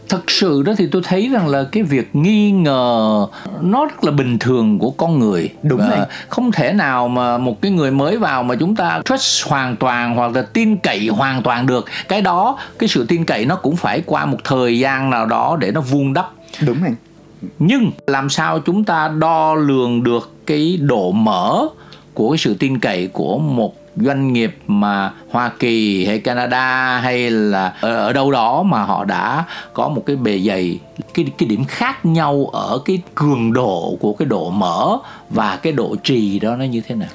thật 0.08 0.30
sự 0.30 0.62
đó 0.62 0.72
thì 0.78 0.86
tôi 0.86 1.02
thấy 1.04 1.28
rằng 1.28 1.48
là 1.48 1.64
cái 1.72 1.82
việc 1.82 2.16
nghi 2.16 2.50
ngờ 2.50 3.26
nó 3.60 3.84
rất 3.84 4.04
là 4.04 4.10
bình 4.10 4.38
thường 4.38 4.78
của 4.78 4.90
con 4.90 5.18
người. 5.18 5.48
Đúng 5.62 5.78
Và 5.78 5.96
rồi. 5.96 6.06
không 6.28 6.52
thể 6.52 6.72
nào 6.72 7.08
mà 7.08 7.38
một 7.38 7.62
cái 7.62 7.70
người 7.70 7.90
mới 7.90 8.16
vào 8.16 8.42
mà 8.42 8.54
chúng 8.54 8.76
ta 8.76 9.02
trust 9.04 9.46
hoàn 9.48 9.76
toàn 9.76 10.14
hoặc 10.14 10.36
là 10.36 10.42
tin 10.42 10.76
cậy 10.76 11.08
hoàn 11.08 11.42
toàn 11.42 11.66
được. 11.66 11.86
Cái 12.08 12.22
đó 12.22 12.58
cái 12.78 12.88
sự 12.88 13.04
tin 13.08 13.24
cậy 13.24 13.44
nó 13.44 13.56
cũng 13.56 13.76
phải 13.76 14.02
qua 14.06 14.26
một 14.26 14.38
thời 14.44 14.78
gian 14.78 15.10
nào 15.10 15.26
đó 15.26 15.56
để 15.60 15.70
nó 15.70 15.80
vun 15.80 16.12
đắp. 16.12 16.30
Đúng 16.66 16.82
anh 16.82 16.94
nhưng 17.58 17.90
làm 18.06 18.28
sao 18.28 18.58
chúng 18.58 18.84
ta 18.84 19.08
đo 19.08 19.54
lường 19.54 20.02
được 20.02 20.30
cái 20.46 20.78
độ 20.82 21.12
mở 21.12 21.66
của 22.14 22.30
cái 22.30 22.38
sự 22.38 22.54
tin 22.54 22.78
cậy 22.78 23.06
của 23.12 23.38
một 23.38 23.74
doanh 23.96 24.32
nghiệp 24.32 24.56
mà 24.66 25.12
Hoa 25.30 25.52
Kỳ 25.58 26.06
hay 26.06 26.18
Canada 26.18 26.98
hay 26.98 27.30
là 27.30 27.74
ở, 27.80 27.96
ở 27.96 28.12
đâu 28.12 28.30
đó 28.30 28.62
mà 28.62 28.82
họ 28.84 29.04
đã 29.04 29.44
có 29.72 29.88
một 29.88 30.02
cái 30.06 30.16
bề 30.16 30.38
dày 30.38 30.78
cái 31.14 31.26
cái 31.38 31.48
điểm 31.48 31.64
khác 31.64 32.06
nhau 32.06 32.50
ở 32.52 32.80
cái 32.84 33.02
cường 33.14 33.52
độ 33.52 33.96
của 34.00 34.12
cái 34.12 34.26
độ 34.26 34.50
mở 34.50 34.98
và 35.30 35.56
cái 35.56 35.72
độ 35.72 35.96
trì 36.02 36.38
đó 36.38 36.56
nó 36.56 36.64
như 36.64 36.80
thế 36.80 36.94
nào? 36.94 37.08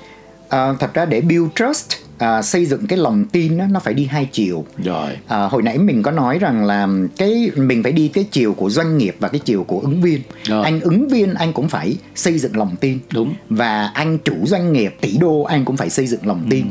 À, 0.50 0.74
thật 0.80 0.94
ra 0.94 1.06
để 1.06 1.22
build 1.22 1.48
trust 1.56 1.92
à, 2.18 2.42
xây 2.42 2.66
dựng 2.66 2.88
cái 2.88 3.00
lòng 3.00 3.26
tin 3.32 3.58
á, 3.58 3.68
nó 3.72 3.80
phải 3.80 3.94
đi 3.94 4.06
hai 4.06 4.30
chiều 4.32 4.66
rồi 4.84 5.18
À, 5.28 5.44
hồi 5.44 5.62
nãy 5.62 5.78
mình 5.78 6.04
có 6.04 6.12
nói 6.12 6.40
rằng 6.40 6.66
là 6.66 6.88
cái 7.18 7.52
mình 7.56 7.84
phải 7.84 7.92
đi 7.92 8.08
cái 8.08 8.26
chiều 8.32 8.54
của 8.54 8.70
doanh 8.70 8.98
nghiệp 8.98 9.16
và 9.20 9.28
cái 9.28 9.40
chiều 9.40 9.64
của 9.64 9.80
ứng 9.80 10.02
viên. 10.02 10.22
Rồi. 10.44 10.64
Anh 10.64 10.80
ứng 10.80 11.08
viên 11.08 11.34
anh 11.34 11.54
cũng 11.54 11.70
phải 11.70 11.98
xây 12.16 12.40
dựng 12.40 12.58
lòng 12.58 12.76
tin. 12.80 13.00
Đúng. 13.14 13.34
Và 13.50 13.92
anh 13.94 14.18
chủ 14.24 14.36
doanh 14.46 14.74
nghiệp 14.74 14.96
tỷ 15.02 15.18
đô 15.18 15.42
anh 15.42 15.66
cũng 15.66 15.78
phải 15.78 15.90
xây 15.90 16.08
dựng 16.08 16.28
lòng 16.28 16.48
tin. 16.50 16.66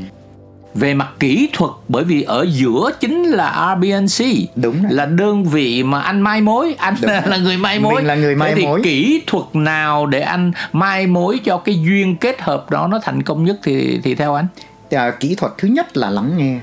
Về 0.78 0.94
mặt 0.94 1.08
kỹ 1.20 1.48
thuật 1.52 1.70
bởi 1.88 2.04
vì 2.04 2.22
ở 2.22 2.46
giữa 2.50 2.90
chính 3.00 3.22
là 3.24 3.76
RBNC 3.78 4.26
Đúng 4.56 4.82
rồi. 4.82 4.92
là 4.92 5.06
đơn 5.06 5.44
vị 5.44 5.82
mà 5.82 6.00
anh 6.00 6.20
mai 6.20 6.40
mối 6.40 6.74
anh 6.78 6.94
Đúng 7.02 7.10
là, 7.10 7.22
là 7.26 7.36
người 7.36 7.56
mai 7.56 7.78
mối 7.78 7.94
Mình 7.94 8.04
là 8.06 8.14
người 8.14 8.36
mai 8.36 8.48
Thế 8.50 8.54
thì 8.56 8.66
mối. 8.66 8.80
kỹ 8.84 9.22
thuật 9.26 9.44
nào 9.56 10.06
để 10.06 10.20
anh 10.20 10.52
mai 10.72 11.06
mối 11.06 11.40
cho 11.44 11.58
cái 11.58 11.78
duyên 11.82 12.16
kết 12.16 12.40
hợp 12.40 12.70
đó 12.70 12.86
nó 12.90 12.98
thành 13.02 13.22
công 13.22 13.44
nhất 13.44 13.56
thì 13.62 14.00
thì 14.04 14.14
theo 14.14 14.34
anh 14.34 14.46
À, 14.90 15.10
kỹ 15.20 15.34
thuật 15.34 15.52
thứ 15.58 15.68
nhất 15.68 15.96
là 15.96 16.10
lắng 16.10 16.32
nghe. 16.36 16.58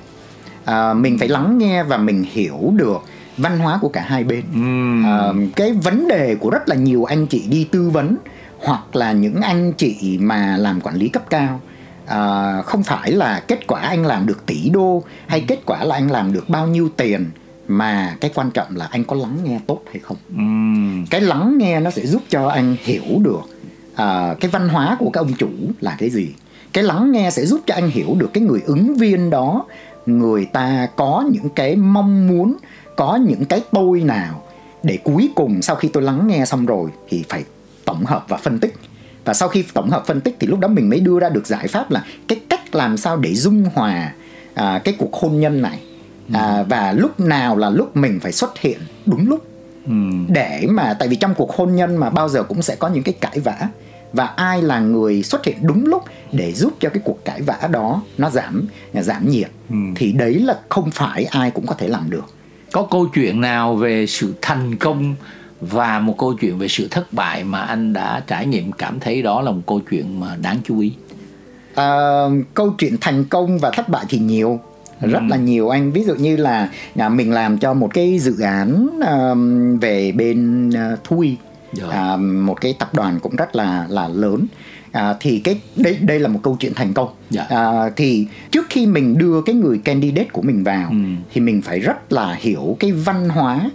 À, 0.66 0.94
mình 0.94 1.18
phải 1.20 1.28
lắng 1.28 1.58
nghe 1.58 1.84
và 1.84 1.98
mình 1.98 2.26
hiểu 2.32 2.74
được 2.76 2.98
văn 3.38 3.60
hóa 3.60 3.78
của 3.82 3.90
cả 3.90 4.02
hai 4.08 4.24
bên. 4.24 4.44
Ừm. 4.54 5.06
À, 5.06 5.20
cái 5.56 5.72
vấn 5.74 6.08
đề 6.08 6.36
của 6.40 6.50
rất 6.50 6.70
là 6.70 6.76
nhiều 6.76 7.04
anh 7.04 7.28
chị 7.28 7.44
đi 7.50 7.68
tư 7.72 7.90
vấn 7.90 8.16
hoặc 8.64 8.96
là 8.96 9.12
những 9.12 9.42
anh 9.42 9.74
chị 9.74 10.18
mà 10.22 10.56
làm 10.60 10.82
quản 10.82 10.96
lý 10.96 11.10
cấp 11.10 11.24
cao 11.30 11.62
à, 12.06 12.62
không 12.62 12.84
phải 12.84 13.12
là 13.12 13.44
kết 13.48 13.68
quả 13.68 13.82
anh 13.82 14.06
làm 14.06 14.26
được 14.26 14.46
tỷ 14.46 14.70
đô 14.70 15.04
hay 15.28 15.46
kết 15.48 15.60
quả 15.66 15.84
là 15.84 15.96
anh 15.96 16.12
làm 16.12 16.34
được 16.34 16.50
bao 16.50 16.68
nhiêu 16.68 16.90
tiền 16.98 17.30
mà 17.68 18.16
cái 18.22 18.32
quan 18.36 18.52
trọng 18.52 18.76
là 18.76 18.88
anh 18.92 19.04
có 19.04 19.16
lắng 19.16 19.38
nghe 19.44 19.60
tốt 19.68 19.82
hay 19.92 20.00
không. 20.00 20.18
Ừm. 20.30 21.06
cái 21.10 21.22
lắng 21.22 21.58
nghe 21.58 21.80
nó 21.80 21.92
sẽ 21.92 22.06
giúp 22.06 22.22
cho 22.30 22.48
anh 22.48 22.76
hiểu 22.84 23.20
được 23.20 23.42
à, 23.96 24.36
cái 24.40 24.52
văn 24.52 24.70
hóa 24.70 24.96
của 25.00 25.10
các 25.10 25.22
ông 25.22 25.34
chủ 25.34 25.50
là 25.82 25.96
cái 26.00 26.10
gì. 26.10 26.28
Cái 26.74 26.84
lắng 26.84 27.12
nghe 27.12 27.32
sẽ 27.32 27.46
giúp 27.46 27.62
cho 27.66 27.76
anh 27.76 27.90
hiểu 27.90 28.16
được 28.18 28.30
cái 28.34 28.44
người 28.44 28.62
ứng 28.66 28.96
viên 28.96 29.30
đó 29.30 29.66
người 30.06 30.46
ta 30.46 30.88
có 30.96 31.26
những 31.32 31.50
cái 31.50 31.76
mong 31.76 32.28
muốn 32.28 32.56
có 32.96 33.16
những 33.16 33.46
cái 33.46 33.62
tôi 33.72 34.02
nào 34.02 34.44
để 34.84 34.98
cuối 35.04 35.30
cùng 35.36 35.62
sau 35.62 35.76
khi 35.76 35.88
tôi 35.88 36.04
lắng 36.04 36.28
nghe 36.28 36.46
xong 36.46 36.66
rồi 36.66 36.90
thì 37.10 37.24
phải 37.30 37.44
tổng 37.86 38.06
hợp 38.06 38.26
và 38.28 38.38
phân 38.38 38.60
tích 38.60 38.74
và 39.26 39.34
sau 39.34 39.50
khi 39.50 39.64
tổng 39.74 39.90
hợp 39.90 40.04
phân 40.08 40.22
tích 40.22 40.36
thì 40.40 40.48
lúc 40.48 40.60
đó 40.60 40.68
mình 40.68 40.90
mới 40.90 41.00
đưa 41.00 41.20
ra 41.20 41.30
được 41.30 41.48
giải 41.48 41.68
pháp 41.68 41.92
là 41.92 42.06
cái 42.28 42.40
cách 42.50 42.76
làm 42.76 42.98
sao 42.98 43.18
để 43.18 43.36
dung 43.36 43.66
hòa 43.74 44.14
à, 44.54 44.82
cái 44.84 44.96
cuộc 44.98 45.14
hôn 45.14 45.40
nhân 45.40 45.62
này. 45.62 45.80
À, 46.34 46.64
và 46.70 46.92
lúc 46.92 47.20
nào 47.20 47.58
là 47.58 47.70
lúc 47.70 47.98
mình 47.98 48.20
phải 48.20 48.32
xuất 48.32 48.60
hiện 48.60 48.80
đúng 49.06 49.30
lúc. 49.30 49.46
Ừm. 49.86 50.26
để 50.30 50.68
mà 50.70 50.96
tại 51.00 51.08
vì 51.08 51.16
trong 51.16 51.36
cuộc 51.36 51.56
hôn 51.56 51.76
nhân 51.76 51.96
mà 51.98 52.10
bao 52.10 52.30
giờ 52.30 52.44
cũng 52.44 52.62
sẽ 52.62 52.76
có 52.76 52.88
những 52.88 53.04
cái 53.04 53.14
cãi 53.22 53.40
vã. 53.40 53.70
Và 54.14 54.26
ai 54.26 54.62
là 54.62 54.80
người 54.80 55.24
xuất 55.24 55.46
hiện 55.46 55.58
đúng 55.62 55.86
lúc 55.86 56.04
để 56.32 56.54
giúp 56.54 56.74
cho 56.80 56.90
cái 56.90 57.02
cuộc 57.06 57.26
cãi 57.26 57.42
vã 57.42 57.70
đó 57.72 58.02
nó 58.18 58.30
giảm 58.30 58.68
giảm 58.94 59.30
nhiệt 59.30 59.50
thì 59.96 60.12
đấy 60.12 60.40
là 60.40 60.60
không 60.70 60.92
phải 60.92 61.24
ai 61.24 61.52
cũng 61.52 61.66
có 61.66 61.76
thể 61.76 61.88
làm 61.88 62.10
được. 62.10 62.26
Có 62.72 62.88
câu 62.92 63.06
chuyện 63.16 63.42
nào 63.42 63.76
về 63.76 64.06
sự 64.08 64.34
thành 64.42 64.76
công 64.78 65.16
và 65.70 66.00
một 66.00 66.18
câu 66.18 66.34
chuyện 66.34 66.58
về 66.58 66.68
sự 66.68 66.88
thất 66.92 67.14
bại 67.14 67.44
mà 67.44 67.62
anh 67.62 67.94
đã 67.94 68.24
trải 68.28 68.46
nghiệm 68.46 68.72
cảm 68.72 69.00
thấy 69.00 69.22
đó 69.22 69.42
là 69.42 69.52
một 69.52 69.62
câu 69.68 69.82
chuyện 69.92 70.20
mà 70.20 70.36
đáng 70.42 70.58
chú 70.64 70.80
ý. 70.80 70.94
Ờ, 71.76 72.32
câu 72.54 72.70
chuyện 72.78 72.98
thành 73.02 73.26
công 73.26 73.58
và 73.60 73.72
thất 73.72 73.90
bại 73.90 74.06
thì 74.10 74.18
nhiều 74.18 74.60
rất 75.02 75.22
là 75.30 75.38
nhiều 75.38 75.70
anh. 75.70 75.92
Ví 75.92 76.04
dụ 76.04 76.16
như 76.16 76.38
là 76.38 76.70
à, 76.96 77.10
mình 77.10 77.32
làm 77.32 77.58
cho 77.58 77.74
một 77.74 77.94
cái 77.94 78.20
dự 78.20 78.40
án 78.40 78.88
ờm, 79.02 79.78
về 79.80 80.12
bên 80.12 80.70
uh, 80.70 81.04
Thui 81.04 81.38
Rồi. 81.74 81.92
à, 81.92 82.18
một 82.18 82.62
cái 82.62 82.76
tập 82.80 82.94
đoàn 82.94 83.20
cũng 83.20 83.36
rất 83.36 83.56
là 83.56 83.86
là 83.90 84.08
lớn. 84.08 84.46
À, 84.92 85.16
thì 85.20 85.40
cái 85.40 85.62
đây 85.76 85.98
đây 86.02 86.20
là 86.20 86.28
một 86.28 86.40
câu 86.44 86.58
chuyện 86.60 86.74
thành 86.74 86.94
công. 86.94 87.10
Dạ. 87.30 87.46
à, 87.50 87.90
thì 87.96 88.28
trước 88.52 88.66
khi 88.70 88.86
mình 88.86 89.18
đưa 89.18 89.42
cái 89.42 89.56
người 89.56 89.78
candidate 89.78 90.30
của 90.32 90.42
mình 90.42 90.64
vào 90.64 90.92
thì 91.34 91.42
mình 91.42 91.62
phải 91.62 91.80
rất 91.80 92.14
là 92.14 92.34
hiểu 92.40 92.78
cái 92.80 92.92
văn 92.92 93.30
hóa 93.30 93.70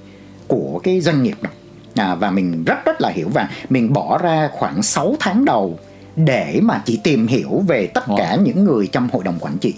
của 0.47 0.81
cái 0.83 1.01
doanh 1.01 1.23
nghiệp 1.23 1.37
đó 1.43 1.51
à, 2.01 2.15
và 2.15 2.31
mình 2.31 2.65
rất 2.65 2.85
rất 2.85 3.01
là 3.01 3.09
hiểu 3.09 3.29
và 3.35 3.49
mình 3.71 3.93
bỏ 3.93 4.19
ra 4.19 4.49
khoảng 4.53 4.83
6 4.83 5.15
tháng 5.21 5.45
đầu 5.45 5.79
để 6.17 6.61
mà 6.63 6.83
chỉ 6.85 7.01
tìm 7.05 7.27
hiểu 7.27 7.63
về 7.67 7.87
tất 7.87 8.05
cả 8.17 8.37
những 8.43 8.65
người 8.65 8.87
trong 8.87 9.09
hội 9.13 9.25
đồng 9.25 9.39
quản 9.41 9.59
trị 9.59 9.75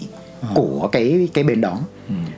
của 0.55 0.89
cái 0.91 1.29
cái 1.33 1.43
bên 1.43 1.61
đó. 1.61 1.77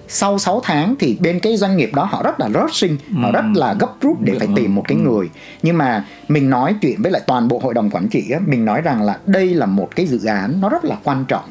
Sau 0.08 0.40
6 0.40 0.60
tháng 0.64 0.96
thì 1.00 1.18
bên 1.20 1.40
cái 1.40 1.58
doanh 1.58 1.78
nghiệp 1.78 1.92
đó 1.94 2.04
họ 2.04 2.24
rất 2.24 2.40
là 2.40 2.50
rushing, 2.50 2.98
họ 3.22 3.32
rất 3.32 3.44
là 3.56 3.74
gấp 3.80 3.92
rút 4.02 4.22
để 4.22 4.34
phải 4.40 4.48
tìm 4.56 4.76
một 4.76 4.84
cái 4.88 4.98
người. 4.98 5.30
Nhưng 5.64 5.78
mà 5.78 6.06
mình 6.28 6.50
nói 6.50 6.76
chuyện 6.82 7.02
với 7.02 7.12
lại 7.12 7.22
toàn 7.28 7.48
bộ 7.48 7.60
hội 7.64 7.74
đồng 7.74 7.90
quản 7.90 8.08
trị 8.08 8.30
á, 8.34 8.40
mình 8.46 8.66
nói 8.66 8.82
rằng 8.82 9.02
là 9.02 9.18
đây 9.26 9.54
là 9.54 9.66
một 9.66 9.90
cái 9.96 10.06
dự 10.06 10.26
án 10.26 10.62
nó 10.62 10.70
rất 10.70 10.86
là 10.86 10.98
quan 11.04 11.26
trọng 11.28 11.46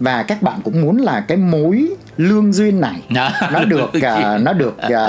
và 0.00 0.22
các 0.22 0.42
bạn 0.42 0.60
cũng 0.64 0.80
muốn 0.80 0.96
là 0.96 1.20
cái 1.20 1.36
mối 1.36 1.88
lương 2.16 2.52
duyên 2.52 2.80
này 2.80 3.02
nó 3.52 3.64
được 3.64 3.92
à, 4.02 4.38
nó 4.38 4.52
được 4.52 4.78
à, 4.78 5.08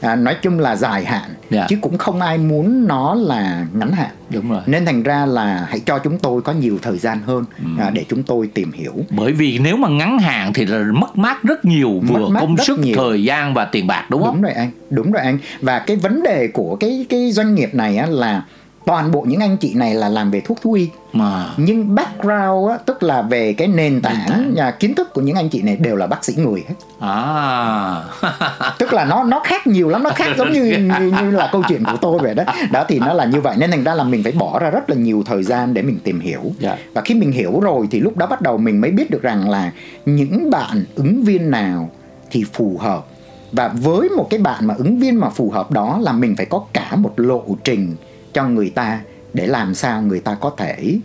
à, 0.00 0.16
nói 0.16 0.36
chung 0.42 0.58
là 0.60 0.76
dài 0.76 1.04
hạn 1.04 1.30
Dạ. 1.50 1.66
chứ 1.68 1.76
cũng 1.80 1.98
không 1.98 2.20
ai 2.20 2.38
muốn 2.38 2.86
nó 2.88 3.14
là 3.14 3.66
ngắn 3.72 3.92
hạn. 3.92 4.10
Đúng 4.30 4.50
rồi. 4.50 4.62
Nên 4.66 4.86
thành 4.86 5.02
ra 5.02 5.26
là 5.26 5.66
hãy 5.70 5.80
cho 5.80 5.98
chúng 5.98 6.18
tôi 6.18 6.42
có 6.42 6.52
nhiều 6.52 6.78
thời 6.82 6.98
gian 6.98 7.20
hơn 7.26 7.44
à, 7.78 7.90
để 7.90 8.04
chúng 8.08 8.22
tôi 8.22 8.50
tìm 8.54 8.72
hiểu. 8.72 8.92
Bởi 9.10 9.32
vì 9.32 9.58
nếu 9.58 9.76
mà 9.76 9.88
ngắn 9.88 10.18
hạn 10.18 10.52
thì 10.52 10.66
là 10.66 10.84
mất 10.92 11.18
mát 11.18 11.42
rất 11.42 11.64
nhiều 11.64 12.00
Mất 12.02 12.14
vừa 12.18 12.28
công 12.40 12.56
sức 12.56 12.78
nhiều. 12.78 12.96
thời 12.96 13.22
gian 13.24 13.54
và 13.54 13.64
tiền 13.64 13.86
bạc 13.86 14.06
đúng 14.10 14.22
không? 14.22 14.34
Đúng 14.34 14.42
rồi 14.42 14.52
anh 14.52 14.70
đúng 14.90 15.12
rồi 15.12 15.22
anh. 15.22 15.38
Và 15.60 15.78
cái 15.78 15.96
vấn 15.96 16.22
đề 16.22 16.48
của 16.48 16.76
cái 16.80 17.06
cái 17.08 17.32
doanh 17.32 17.54
nghiệp 17.54 17.74
này 17.74 17.96
á, 17.96 18.06
là 18.06 18.42
toàn 18.86 19.10
bộ 19.10 19.20
những 19.28 19.40
anh 19.40 19.56
chị 19.56 19.74
này 19.74 19.94
là 19.94 20.08
làm 20.08 20.30
về 20.30 20.40
thuốc 20.40 20.62
thú 20.62 20.72
y. 20.72 20.88
Mà 21.12 21.50
nhưng 21.56 21.94
background 21.94 22.70
á, 22.70 22.78
tức 22.86 23.02
là 23.02 23.22
về 23.22 23.52
cái 23.52 23.68
nền 23.68 24.00
tảng, 24.02 24.24
tảng. 24.28 24.52
và 24.56 24.70
kiến 24.70 24.94
thức 24.94 25.12
của 25.14 25.20
những 25.20 25.36
anh 25.36 25.48
chị 25.48 25.62
này 25.62 25.76
đều 25.76 25.96
là 25.96 26.06
bác 26.06 26.24
sĩ 26.24 26.34
người 26.36 26.64
hết. 26.68 26.74
À. 27.00 28.02
Tức 28.78 28.92
là 28.92 29.04
nó 29.04 29.24
nó 29.24 29.40
khác 29.44 29.66
nhiều 29.66 29.88
lắm 29.88 30.02
nó 30.02 30.10
khác 30.10 30.28
giống 30.38 30.52
như, 30.52 30.62
như 30.62 31.12
như 31.22 31.30
là 31.30 31.48
câu 31.52 31.62
chuyện 31.68 31.84
của 31.84 31.96
tôi 32.00 32.18
vậy 32.18 32.34
đó. 32.34 32.44
Đó 32.72 32.84
thì 32.88 32.98
nó 32.98 33.12
là 33.12 33.24
như 33.24 33.40
vậy 33.40 33.56
nên 33.58 33.70
thành 33.70 33.84
ra 33.84 33.94
là 33.94 34.04
mình 34.04 34.22
phải 34.22 34.32
bỏ 34.32 34.58
ra 34.58 34.70
rất 34.70 34.90
là 34.90 34.96
nhiều 34.96 35.22
thời 35.26 35.42
gian 35.42 35.74
để 35.74 35.82
mình 35.82 35.98
tìm 36.04 36.20
hiểu. 36.20 36.42
Dạ. 36.58 36.76
và 36.94 37.02
khi 37.02 37.14
mình 37.14 37.32
hiểu 37.32 37.60
rồi 37.60 37.88
thì 37.90 38.00
lúc 38.00 38.16
đó 38.16 38.26
bắt 38.26 38.40
đầu 38.40 38.58
mình 38.58 38.80
mới 38.80 38.90
biết 38.90 39.10
được 39.10 39.22
rằng 39.22 39.48
là 39.48 39.72
những 40.06 40.50
bạn 40.50 40.84
ứng 40.94 41.24
viên 41.24 41.50
nào 41.50 41.90
thì 42.30 42.44
phù 42.52 42.78
hợp. 42.80 43.06
Và 43.52 43.68
với 43.68 44.08
một 44.08 44.26
cái 44.30 44.40
bạn 44.40 44.66
mà 44.66 44.74
ứng 44.78 44.98
viên 44.98 45.16
mà 45.20 45.28
phù 45.28 45.50
hợp 45.50 45.70
đó 45.70 45.98
là 46.02 46.12
mình 46.12 46.36
phải 46.36 46.46
có 46.46 46.64
cả 46.72 46.96
một 46.96 47.12
lộ 47.16 47.44
trình 47.64 47.94
cho 48.36 48.44
người 48.44 48.70
ta 48.70 49.00
để 49.34 49.46
làm 49.46 49.74
sao 49.74 50.02
người 50.02 50.20
ta 50.20 50.36
có 50.40 50.50
thể 50.56 50.98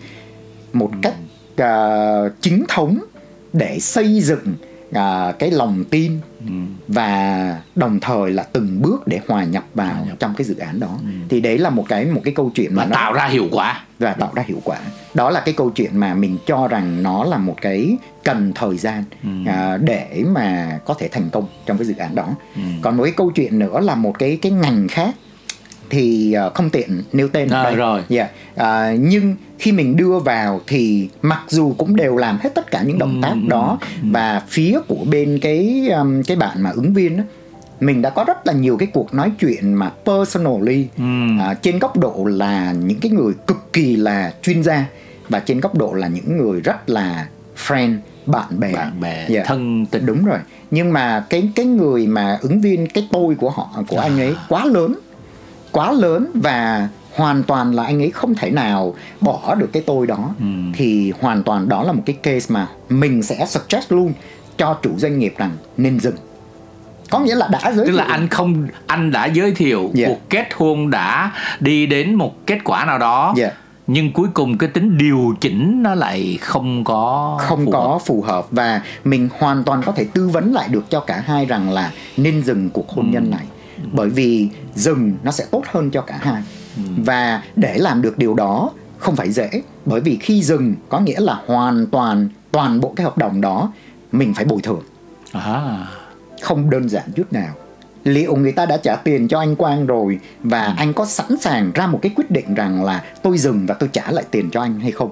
một 0.73 0.91
cách 1.01 1.15
à, 1.57 1.75
chính 2.41 2.65
thống 2.69 2.99
để 3.53 3.79
xây 3.79 4.21
dựng 4.21 4.55
à, 4.93 5.31
cái 5.39 5.51
lòng 5.51 5.83
tin 5.83 6.11
và 6.87 7.61
đồng 7.75 7.99
thời 7.99 8.31
là 8.31 8.43
từng 8.43 8.81
bước 8.81 9.07
để 9.07 9.19
hòa 9.27 9.43
nhập 9.43 9.63
vào 9.73 10.07
trong 10.19 10.33
cái 10.37 10.45
dự 10.45 10.57
án 10.57 10.79
đó. 10.79 10.99
Thì 11.29 11.41
đấy 11.41 11.57
là 11.57 11.69
một 11.69 11.85
cái 11.89 12.05
một 12.05 12.21
cái 12.23 12.33
câu 12.33 12.51
chuyện 12.55 12.75
mà 12.75 12.83
và 12.83 12.89
nó 12.89 12.95
tạo 12.95 13.13
ra 13.13 13.27
hiệu 13.27 13.47
quả. 13.51 13.85
Và 13.99 14.13
tạo 14.13 14.31
ra 14.35 14.43
hiệu 14.47 14.61
quả. 14.63 14.77
Đó 15.13 15.29
là 15.29 15.41
cái 15.45 15.53
câu 15.53 15.69
chuyện 15.69 15.97
mà 15.97 16.13
mình 16.13 16.37
cho 16.45 16.67
rằng 16.67 17.03
nó 17.03 17.23
là 17.23 17.37
một 17.37 17.55
cái 17.61 17.97
cần 18.23 18.51
thời 18.55 18.77
gian 18.77 19.03
à, 19.45 19.77
để 19.77 20.23
mà 20.27 20.79
có 20.85 20.93
thể 20.93 21.09
thành 21.11 21.29
công 21.29 21.47
trong 21.65 21.77
cái 21.77 21.87
dự 21.87 21.95
án 21.97 22.15
đó. 22.15 22.27
Còn 22.81 22.97
một 22.97 23.03
cái 23.03 23.13
câu 23.13 23.31
chuyện 23.31 23.59
nữa 23.59 23.79
là 23.79 23.95
một 23.95 24.19
cái 24.19 24.37
cái 24.41 24.51
ngành 24.51 24.87
khác 24.87 25.15
thì 25.91 26.33
à, 26.33 26.49
không 26.53 26.69
tiện 26.69 27.01
nêu 27.13 27.27
tên 27.27 27.49
À, 27.49 27.63
đây. 27.63 27.75
rồi. 27.75 28.01
Dạ. 28.09 28.27
À, 28.55 28.95
nhưng 28.99 29.35
khi 29.59 29.71
mình 29.71 29.95
đưa 29.95 30.19
vào 30.19 30.61
thì 30.67 31.09
mặc 31.21 31.41
dù 31.47 31.73
cũng 31.77 31.95
đều 31.95 32.17
làm 32.17 32.39
hết 32.43 32.49
tất 32.55 32.71
cả 32.71 32.83
những 32.83 32.99
động 32.99 33.19
tác 33.21 33.33
đó 33.47 33.77
và 34.03 34.41
phía 34.47 34.79
của 34.87 35.05
bên 35.11 35.39
cái 35.41 35.89
um, 35.89 36.23
cái 36.23 36.37
bạn 36.37 36.63
mà 36.63 36.69
ứng 36.75 36.93
viên 36.93 37.17
á, 37.17 37.23
mình 37.79 38.01
đã 38.01 38.09
có 38.09 38.23
rất 38.27 38.47
là 38.47 38.53
nhiều 38.53 38.77
cái 38.77 38.87
cuộc 38.93 39.13
nói 39.13 39.31
chuyện 39.39 39.73
mà 39.73 39.91
personally 40.05 40.87
à, 41.39 41.53
trên 41.61 41.79
góc 41.79 41.97
độ 41.97 42.25
là 42.29 42.71
những 42.71 42.99
cái 42.99 43.11
người 43.11 43.33
cực 43.47 43.73
kỳ 43.73 43.95
là 43.95 44.33
chuyên 44.41 44.63
gia 44.63 44.85
và 45.29 45.39
trên 45.39 45.59
góc 45.59 45.75
độ 45.75 45.93
là 45.93 46.07
những 46.07 46.37
người 46.37 46.61
rất 46.61 46.89
là 46.89 47.27
friend 47.67 47.95
bạn 48.25 48.59
bè 48.59 48.73
bạn 48.73 48.99
bè 49.01 49.25
Dạ. 49.29 49.43
thân 49.45 49.85
tình 49.85 50.05
đúng 50.05 50.25
rồi 50.25 50.39
nhưng 50.71 50.93
mà 50.93 51.25
cái 51.29 51.49
cái 51.55 51.65
người 51.65 52.07
mà 52.07 52.37
ứng 52.41 52.61
viên 52.61 52.87
cái 52.87 53.07
tôi 53.11 53.35
của 53.35 53.49
họ 53.49 53.69
của 53.87 53.99
anh 53.99 54.19
ấy 54.19 54.35
quá 54.49 54.65
lớn 54.65 54.95
quá 55.71 55.91
lớn 55.91 56.31
và 56.33 56.87
hoàn 57.15 57.43
toàn 57.43 57.75
là 57.75 57.83
anh 57.83 58.01
ấy 58.01 58.11
không 58.11 58.35
thể 58.35 58.49
nào 58.49 58.93
bỏ 59.21 59.55
được 59.55 59.69
cái 59.73 59.83
tôi 59.85 60.07
đó 60.07 60.29
thì 60.73 61.13
hoàn 61.19 61.43
toàn 61.43 61.69
đó 61.69 61.83
là 61.83 61.91
một 61.91 62.03
cái 62.05 62.15
case 62.23 62.53
mà 62.53 62.67
mình 62.89 63.23
sẽ 63.23 63.45
suggest 63.45 63.91
luôn 63.91 64.13
cho 64.57 64.77
chủ 64.83 64.89
doanh 64.97 65.19
nghiệp 65.19 65.33
rằng 65.37 65.51
nên 65.77 65.99
dừng 65.99 66.15
có 67.09 67.19
nghĩa 67.19 67.35
là 67.35 67.47
đã 67.51 67.71
giới 67.75 67.85
tức 67.87 67.91
là 67.93 68.03
anh 68.03 68.27
không 68.27 68.67
anh 68.87 69.11
đã 69.11 69.25
giới 69.25 69.51
thiệu 69.51 69.91
Dạ. 69.93 70.07
cuộc 70.07 70.29
kết 70.29 70.47
hôn 70.55 70.89
đã 70.89 71.31
đi 71.59 71.85
đến 71.85 72.15
một 72.15 72.45
kết 72.47 72.57
quả 72.63 72.85
nào 72.85 72.97
đó 72.97 73.33
Dạ. 73.37 73.51
nhưng 73.87 74.11
cuối 74.11 74.27
cùng 74.33 74.57
cái 74.57 74.69
tính 74.69 74.97
điều 74.97 75.33
chỉnh 75.41 75.83
nó 75.83 75.95
lại 75.95 76.37
không 76.41 76.83
có 76.83 77.37
không 77.41 77.65
phù 77.65 77.71
có 77.71 77.79
hợp. 77.79 77.99
phù 78.05 78.21
hợp 78.21 78.45
và 78.51 78.81
mình 79.03 79.29
hoàn 79.39 79.63
toàn 79.63 79.81
có 79.85 79.91
thể 79.91 80.05
tư 80.13 80.27
vấn 80.29 80.53
lại 80.53 80.67
được 80.71 80.89
cho 80.89 80.99
cả 80.99 81.23
hai 81.25 81.45
rằng 81.45 81.69
là 81.69 81.91
nên 82.17 82.43
dừng 82.43 82.69
cuộc 82.69 82.89
hôn 82.89 83.11
nhân 83.11 83.29
này 83.31 83.45
bởi 83.91 84.09
vì 84.09 84.49
dừng 84.75 85.13
nó 85.23 85.31
sẽ 85.31 85.45
tốt 85.51 85.63
hơn 85.71 85.91
cho 85.91 86.01
cả 86.01 86.19
hai. 86.21 86.43
Và 86.97 87.43
để 87.55 87.77
làm 87.77 88.01
được 88.01 88.17
điều 88.17 88.33
đó 88.33 88.71
không 88.97 89.15
phải 89.15 89.31
dễ. 89.31 89.49
Bởi 89.85 90.01
vì 90.01 90.17
khi 90.21 90.43
dừng 90.43 90.75
có 90.89 90.99
nghĩa 90.99 91.19
là 91.19 91.37
hoàn 91.45 91.85
toàn 91.85 92.29
toàn 92.51 92.81
bộ 92.81 92.93
cái 92.95 93.03
hợp 93.03 93.17
đồng 93.17 93.41
đó 93.41 93.71
mình 94.11 94.33
phải 94.33 94.45
bồi 94.45 94.61
thường. 94.61 94.81
À, 95.31 95.87
không 96.41 96.69
đơn 96.69 96.89
giản 96.89 97.11
chút 97.15 97.33
nào. 97.33 97.53
Liệu 98.03 98.35
người 98.35 98.51
ta 98.51 98.65
đã 98.65 98.77
trả 98.77 98.95
tiền 98.95 99.27
cho 99.27 99.39
anh 99.39 99.55
Quang 99.55 99.85
rồi 99.85 100.19
và 100.43 100.75
anh 100.77 100.93
có 100.93 101.05
sẵn 101.05 101.37
sàng 101.41 101.71
ra 101.75 101.87
một 101.87 101.99
cái 102.01 102.11
quyết 102.15 102.31
định 102.31 102.53
rằng 102.55 102.83
là 102.83 103.03
tôi 103.23 103.37
dừng 103.37 103.65
và 103.65 103.73
tôi 103.73 103.89
trả 103.93 104.11
lại 104.11 104.23
tiền 104.31 104.49
cho 104.51 104.61
anh 104.61 104.79
hay 104.79 104.91
không? 104.91 105.11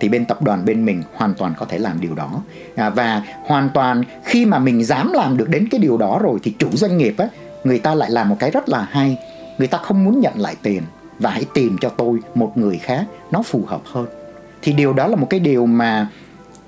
Thì 0.00 0.08
bên 0.08 0.24
tập 0.24 0.42
đoàn 0.42 0.64
bên 0.64 0.84
mình 0.84 1.02
hoàn 1.14 1.34
toàn 1.34 1.54
có 1.58 1.66
thể 1.66 1.78
làm 1.78 2.00
điều 2.00 2.14
đó. 2.14 2.42
À, 2.76 2.90
và 2.90 3.22
hoàn 3.46 3.68
toàn 3.74 4.02
khi 4.24 4.46
mà 4.46 4.58
mình 4.58 4.84
dám 4.84 5.12
làm 5.12 5.36
được 5.36 5.48
đến 5.48 5.68
cái 5.70 5.80
điều 5.80 5.98
đó 5.98 6.18
rồi 6.22 6.38
thì 6.42 6.54
chủ 6.58 6.68
doanh 6.72 6.98
nghiệp 6.98 7.14
á 7.18 7.26
người 7.64 7.78
ta 7.78 7.94
lại 7.94 8.10
làm 8.10 8.28
một 8.28 8.36
cái 8.38 8.50
rất 8.50 8.68
là 8.68 8.86
hay. 8.90 9.18
Người 9.58 9.68
ta 9.68 9.78
không 9.78 10.04
muốn 10.04 10.20
nhận 10.20 10.40
lại 10.40 10.56
tiền 10.62 10.82
và 11.18 11.30
hãy 11.30 11.44
tìm 11.54 11.76
cho 11.80 11.88
tôi 11.88 12.18
một 12.34 12.52
người 12.58 12.78
khác 12.78 13.06
nó 13.30 13.42
phù 13.42 13.64
hợp 13.66 13.80
hơn. 13.84 14.06
Thì 14.62 14.72
điều 14.72 14.92
đó 14.92 15.06
là 15.06 15.16
một 15.16 15.26
cái 15.30 15.40
điều 15.40 15.66
mà 15.66 16.08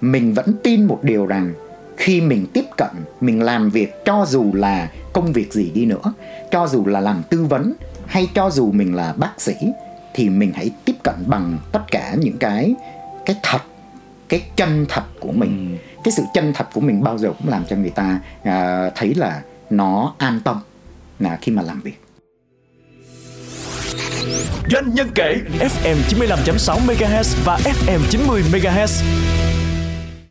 mình 0.00 0.34
vẫn 0.34 0.54
tin 0.62 0.84
một 0.84 0.98
điều 1.02 1.26
rằng 1.26 1.54
khi 1.96 2.20
mình 2.20 2.46
tiếp 2.52 2.64
cận 2.76 2.90
mình 3.20 3.42
làm 3.42 3.70
việc 3.70 4.04
cho 4.04 4.26
dù 4.28 4.50
là 4.54 4.90
công 5.12 5.32
việc 5.32 5.52
gì 5.52 5.70
đi 5.74 5.86
nữa 5.86 6.12
cho 6.50 6.66
dù 6.66 6.86
là 6.86 7.00
làm 7.00 7.22
tư 7.30 7.44
vấn 7.44 7.72
hay 8.06 8.28
cho 8.34 8.50
dù 8.50 8.72
mình 8.72 8.94
là 8.94 9.12
bác 9.16 9.40
sĩ 9.40 9.54
thì 10.14 10.28
mình 10.28 10.52
hãy 10.54 10.70
tiếp 10.84 10.96
cận 11.02 11.14
bằng 11.26 11.58
tất 11.72 11.82
cả 11.90 12.14
những 12.18 12.38
cái 12.38 12.74
cái 13.26 13.36
thật 13.42 13.58
cái 14.28 14.42
chân 14.56 14.86
thật 14.88 15.02
của 15.20 15.32
mình. 15.32 15.68
Ừ. 15.70 15.92
cái 16.04 16.12
sự 16.12 16.22
chân 16.34 16.52
thật 16.52 16.64
của 16.74 16.80
mình 16.80 17.02
bao 17.02 17.18
giờ 17.18 17.32
cũng 17.38 17.48
làm 17.48 17.64
cho 17.68 17.76
người 17.76 17.90
ta 17.90 18.20
uh, 18.40 18.92
thấy 18.94 19.14
là 19.14 19.42
nó 19.70 20.14
an 20.18 20.40
tâm 20.44 20.60
là 21.18 21.38
khi 21.40 21.52
mà 21.52 21.62
làm 21.62 21.80
việc 21.80 22.00
Doanh 24.70 24.94
nhân 24.94 25.08
kể 25.14 25.40
FM 25.58 25.96
95.6 26.08 26.78
MHz 26.86 27.36
và 27.44 27.58
FM 27.58 28.00
90 28.10 28.42
MHz. 28.52 29.04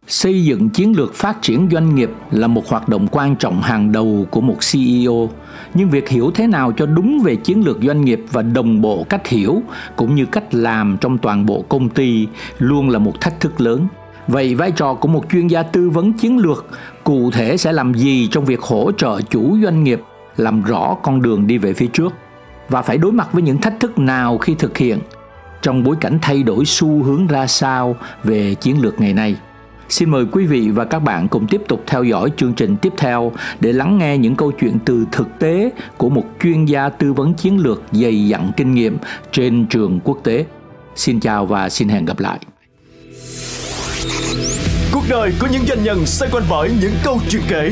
Xây 0.07 0.43
dựng 0.43 0.69
chiến 0.69 0.97
lược 0.97 1.15
phát 1.15 1.41
triển 1.41 1.69
doanh 1.71 1.95
nghiệp 1.95 2.09
là 2.31 2.47
một 2.47 2.67
hoạt 2.67 2.89
động 2.89 3.07
quan 3.11 3.35
trọng 3.35 3.61
hàng 3.61 3.91
đầu 3.91 4.27
của 4.31 4.41
một 4.41 4.57
CEO, 4.71 5.29
nhưng 5.73 5.89
việc 5.89 6.09
hiểu 6.09 6.31
thế 6.35 6.47
nào 6.47 6.71
cho 6.77 6.85
đúng 6.85 7.19
về 7.23 7.35
chiến 7.35 7.65
lược 7.65 7.77
doanh 7.81 8.01
nghiệp 8.01 8.21
và 8.31 8.41
đồng 8.41 8.81
bộ 8.81 9.05
cách 9.09 9.27
hiểu 9.27 9.61
cũng 9.95 10.15
như 10.15 10.25
cách 10.25 10.53
làm 10.53 10.97
trong 11.01 11.17
toàn 11.17 11.45
bộ 11.45 11.61
công 11.69 11.89
ty 11.89 12.27
luôn 12.57 12.89
là 12.89 12.99
một 12.99 13.21
thách 13.21 13.39
thức 13.39 13.61
lớn. 13.61 13.87
Vậy 14.27 14.55
vai 14.55 14.71
trò 14.71 14.93
của 14.93 15.07
một 15.07 15.25
chuyên 15.31 15.47
gia 15.47 15.63
tư 15.63 15.89
vấn 15.89 16.13
chiến 16.13 16.37
lược 16.37 16.65
cụ 17.03 17.31
thể 17.31 17.57
sẽ 17.57 17.71
làm 17.71 17.93
gì 17.93 18.27
trong 18.31 18.45
việc 18.45 18.61
hỗ 18.61 18.91
trợ 18.91 19.21
chủ 19.21 19.57
doanh 19.63 19.83
nghiệp 19.83 20.01
làm 20.37 20.63
rõ 20.63 20.97
con 21.03 21.21
đường 21.21 21.47
đi 21.47 21.57
về 21.57 21.73
phía 21.73 21.87
trước 21.87 22.13
và 22.69 22.81
phải 22.81 22.97
đối 22.97 23.11
mặt 23.11 23.33
với 23.33 23.43
những 23.43 23.61
thách 23.61 23.79
thức 23.79 23.99
nào 23.99 24.37
khi 24.37 24.55
thực 24.55 24.77
hiện 24.77 24.99
trong 25.61 25.83
bối 25.83 25.95
cảnh 26.01 26.19
thay 26.21 26.43
đổi 26.43 26.65
xu 26.65 27.03
hướng 27.03 27.27
ra 27.27 27.47
sao 27.47 27.95
về 28.23 28.55
chiến 28.55 28.81
lược 28.81 28.99
ngày 28.99 29.13
nay. 29.13 29.35
Xin 29.89 30.09
mời 30.09 30.25
quý 30.31 30.45
vị 30.45 30.69
và 30.69 30.85
các 30.85 30.99
bạn 30.99 31.27
cùng 31.27 31.47
tiếp 31.47 31.61
tục 31.67 31.83
theo 31.87 32.03
dõi 32.03 32.31
chương 32.37 32.53
trình 32.53 32.75
tiếp 32.77 32.93
theo 32.97 33.31
để 33.59 33.73
lắng 33.73 33.97
nghe 33.97 34.17
những 34.17 34.35
câu 34.35 34.51
chuyện 34.51 34.77
từ 34.85 35.05
thực 35.11 35.39
tế 35.39 35.71
của 35.97 36.09
một 36.09 36.25
chuyên 36.43 36.65
gia 36.65 36.89
tư 36.89 37.13
vấn 37.13 37.33
chiến 37.33 37.57
lược 37.57 37.83
dày 37.91 38.27
dặn 38.27 38.51
kinh 38.57 38.73
nghiệm 38.73 38.97
trên 39.31 39.65
trường 39.67 39.99
quốc 40.03 40.17
tế. 40.23 40.45
Xin 40.95 41.19
chào 41.19 41.45
và 41.45 41.69
xin 41.69 41.89
hẹn 41.89 42.05
gặp 42.05 42.19
lại. 42.19 42.39
Cuộc 44.91 45.03
đời 45.09 45.33
của 45.39 45.47
những 45.51 45.65
doanh 45.65 45.83
nhân 45.83 46.05
xoay 46.05 46.31
quanh 46.31 46.43
bởi 46.49 46.71
những 46.81 46.93
câu 47.03 47.19
chuyện 47.29 47.41
kể, 47.47 47.71